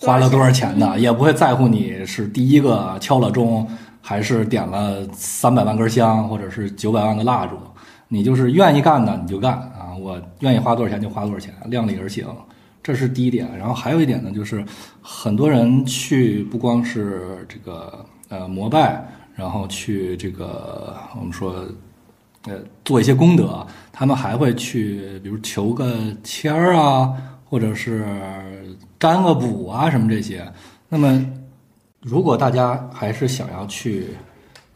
[0.00, 3.66] 花了多少钱的，也不会在乎你是第一个敲了钟，
[4.02, 7.56] 还是点了三百万根香，或者是九百万个蜡烛。
[8.08, 12.26] 你就是愿意干的你就干啊，我愿意花多少钱就花多少钱，量力而行，
[12.82, 13.48] 这是第一点。
[13.56, 14.64] 然后还有一点呢，就是
[15.00, 21.64] 很多人去不光是这个呃膜拜，然后去这个我们说
[22.46, 22.54] 呃
[22.84, 27.12] 做一些功德，他们还会去比如求个签儿啊，
[27.44, 28.04] 或者是
[28.98, 30.44] 占个卜啊什么这些。
[30.88, 31.24] 那么
[32.00, 34.08] 如果大家还是想要去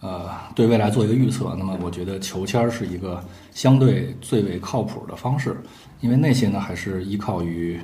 [0.00, 5.57] 呃对未来做一个预测，那么我觉得求签儿是一个相对最为靠谱的方式，
[6.00, 7.80] 因为那些呢还是依靠于。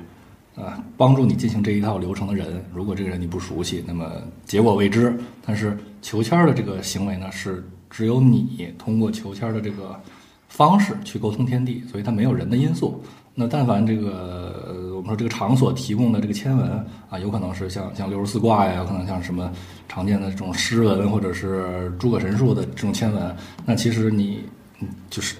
[0.55, 4.11] 啊，帮助你进行这一套流程的人，如果这个人你不熟悉，那么
[4.45, 5.17] 结果未知。
[5.43, 9.99] 但是求签儿的这个行为呢，是只有你通过求签儿的这个
[10.47, 13.03] 方式去沟通天地，所以它没有人的因素。
[13.35, 16.69] 那但凡这个我们说这个场所提供的这个签文
[17.09, 19.51] 啊，有可能是像像六十四卦呀，有可能像什么
[19.89, 23.35] 常见的这种诗文，或者是诸葛神术的这种签文。
[23.65, 24.43] 那其实你
[24.81, 25.35] 嗯就是，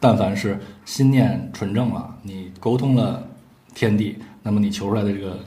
[0.00, 3.24] 但凡是心念纯正了，你沟通了
[3.74, 4.16] 天地。
[4.42, 5.38] 那么你求出来的这个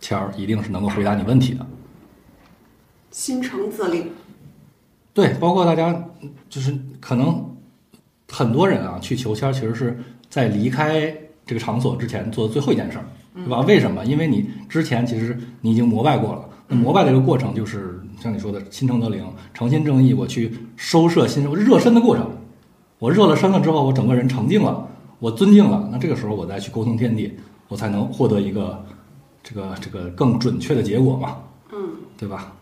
[0.00, 1.66] 签儿，一定是能够回答你问题的。
[3.10, 4.10] 心诚则灵。
[5.14, 6.04] 对，包括大家
[6.48, 7.44] 就是可能
[8.30, 9.98] 很多人啊，去求签儿，其实是
[10.30, 11.14] 在离开
[11.44, 13.60] 这个场所之前做的最后一件事儿，对吧？
[13.60, 14.04] 为什么？
[14.04, 16.48] 因为你之前其实你已经膜拜过了。
[16.68, 19.22] 那膜拜的这个过程，就是像你说的“心诚则灵”，
[19.52, 22.30] 诚心正义，我去收摄心热身的过程。
[22.98, 24.88] 我热了身了之后，我整个人澄净了，
[25.18, 27.36] 我尊敬了，那这个时候我再去沟通天地。
[27.72, 28.84] 我才能获得一个
[29.42, 31.38] 这个这个更准确的结果嘛，
[31.72, 32.52] 嗯，对吧？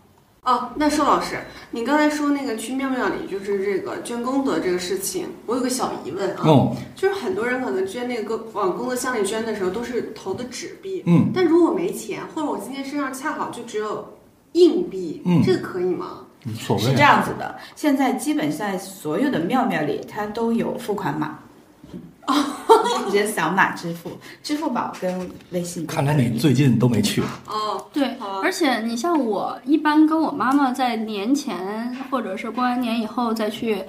[0.45, 1.37] 哦，那寿老师，
[1.73, 14.07] 你刚才说那个去庙庙里就是这个捐功德这个事情，我有个小疑问啊，哦，就是很多人可能捐那个往功德箱里捐的时候都是投的纸币，嗯，但如果没钱，或者我今天身上恰好就只有
[14.53, 16.25] 硬币，嗯，这个可以吗？
[16.47, 21.37] 无所谓，是这样子的，现在基本在所有的庙庙里，它都有付款码。
[23.07, 24.11] 直接扫码支付，
[24.43, 25.87] 支付宝跟微信。
[25.87, 27.23] 看来你最近都没去。
[27.47, 33.83] 哦，对，而且你像我一般跟我妈妈在年前或者是过完年以后再去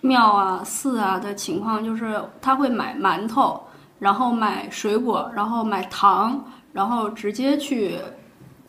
[0.00, 3.60] 庙啊寺啊的情况，就是她会买馒头，
[3.98, 7.96] 然后买水果，然后买糖，然后直接去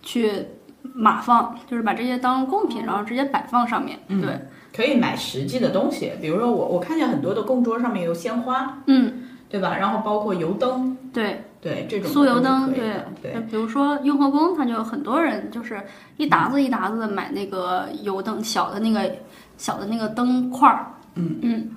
[0.02, 0.46] 去
[0.82, 4.00] 码放，就是把这些当贡品，然后直接摆放上面。
[4.08, 4.40] 对。
[4.76, 9.14] 可以买实际的东西，比如说我我看见很多的供桌上面有鲜花，嗯，
[9.50, 9.76] 对吧？
[9.78, 13.34] 然后包括油灯，对对，这种酥油灯，对对。
[13.50, 15.82] 比如说雍和宫，它就有很多人就是
[16.18, 19.12] 一沓子一沓子的买那个油灯，小的那个
[19.58, 20.88] 小的那个灯块儿。
[21.16, 21.70] 嗯嗯。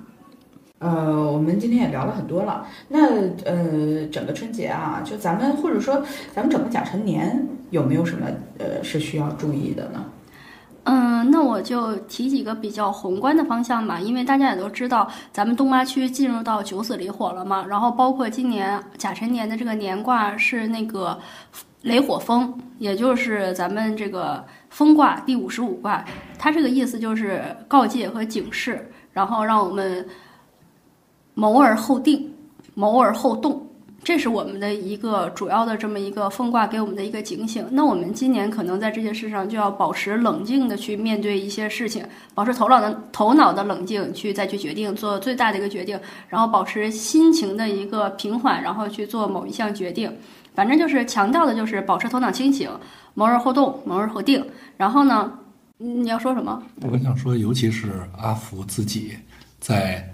[0.79, 2.65] 呃，我们今天也聊了很多了。
[2.87, 3.07] 那
[3.43, 6.01] 呃，整个春节啊，就咱们或者说
[6.33, 8.27] 咱们整个甲辰年有没有什么
[8.59, 10.05] 呃是需要注意的呢？
[10.85, 17.65] 嗯，那我就提几个比较宏观的方向吧，因为大家也都知道，咱们东八区进入到九死离火了嘛。
[17.67, 21.19] 然后包括今年甲辰年的这个年卦是那个
[21.81, 26.05] 雷火风，也就是咱们这个风卦第五十五卦，
[26.37, 30.07] 它这个意思就是告诫和警示，然后让我们
[31.33, 32.31] 谋而后定，
[32.75, 33.67] 谋而后动。
[34.05, 37.65] 这是我们的一个主要的这么一个风卦给我们的一个警醒。
[37.71, 45.99] 那我们今年可能在这些事上就要保持冷静的去面对一些事情，保持头脑的头脑的冷静去再去决定做最大的一个决定，
[46.29, 50.15] 然后保持心情的一个平缓，然后去做某一项决定。
[50.53, 52.69] 反正就是强调的就是保持头脑清醒，
[53.15, 54.45] 谋而后动，谋而后定。
[54.77, 55.31] 然后呢，
[55.77, 56.61] 你要说什么？
[56.83, 59.13] 我想说，尤其是阿福自己
[59.59, 60.07] 在。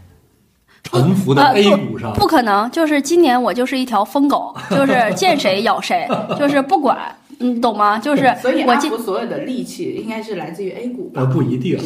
[0.83, 2.69] 沉浮的 A 股上，不可能。
[2.71, 6.07] 就是今年我就是一条疯狗， 就是见谁咬谁，
[6.37, 6.97] 就是不管，
[7.39, 7.97] 你懂吗？
[7.97, 11.23] 就是 所以阿福所有的力气应该是来自于 A 股吧？
[11.25, 11.77] 不一定，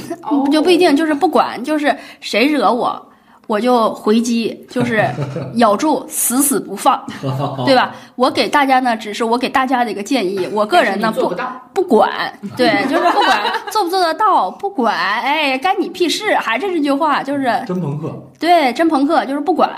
[0.52, 3.10] 就不一定，就是不管，就是谁惹我。
[3.48, 5.08] 我就回击，就是
[5.56, 7.02] 咬住，死死不放，
[7.66, 7.96] 对吧？
[8.16, 10.48] 我给大家呢，只是我给大家的一个建议。
[10.52, 11.34] 我个人呢，不
[11.74, 12.10] 不管，
[12.58, 13.42] 对，就是不管
[13.72, 16.36] 做不做得到，不管，哎，干你屁事！
[16.36, 19.70] 还是这句话，就是真朋克，对，真朋克，就是不管。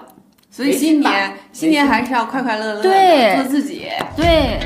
[0.50, 4.60] 所以新年，新年还是要快快乐乐，对，做自己，对。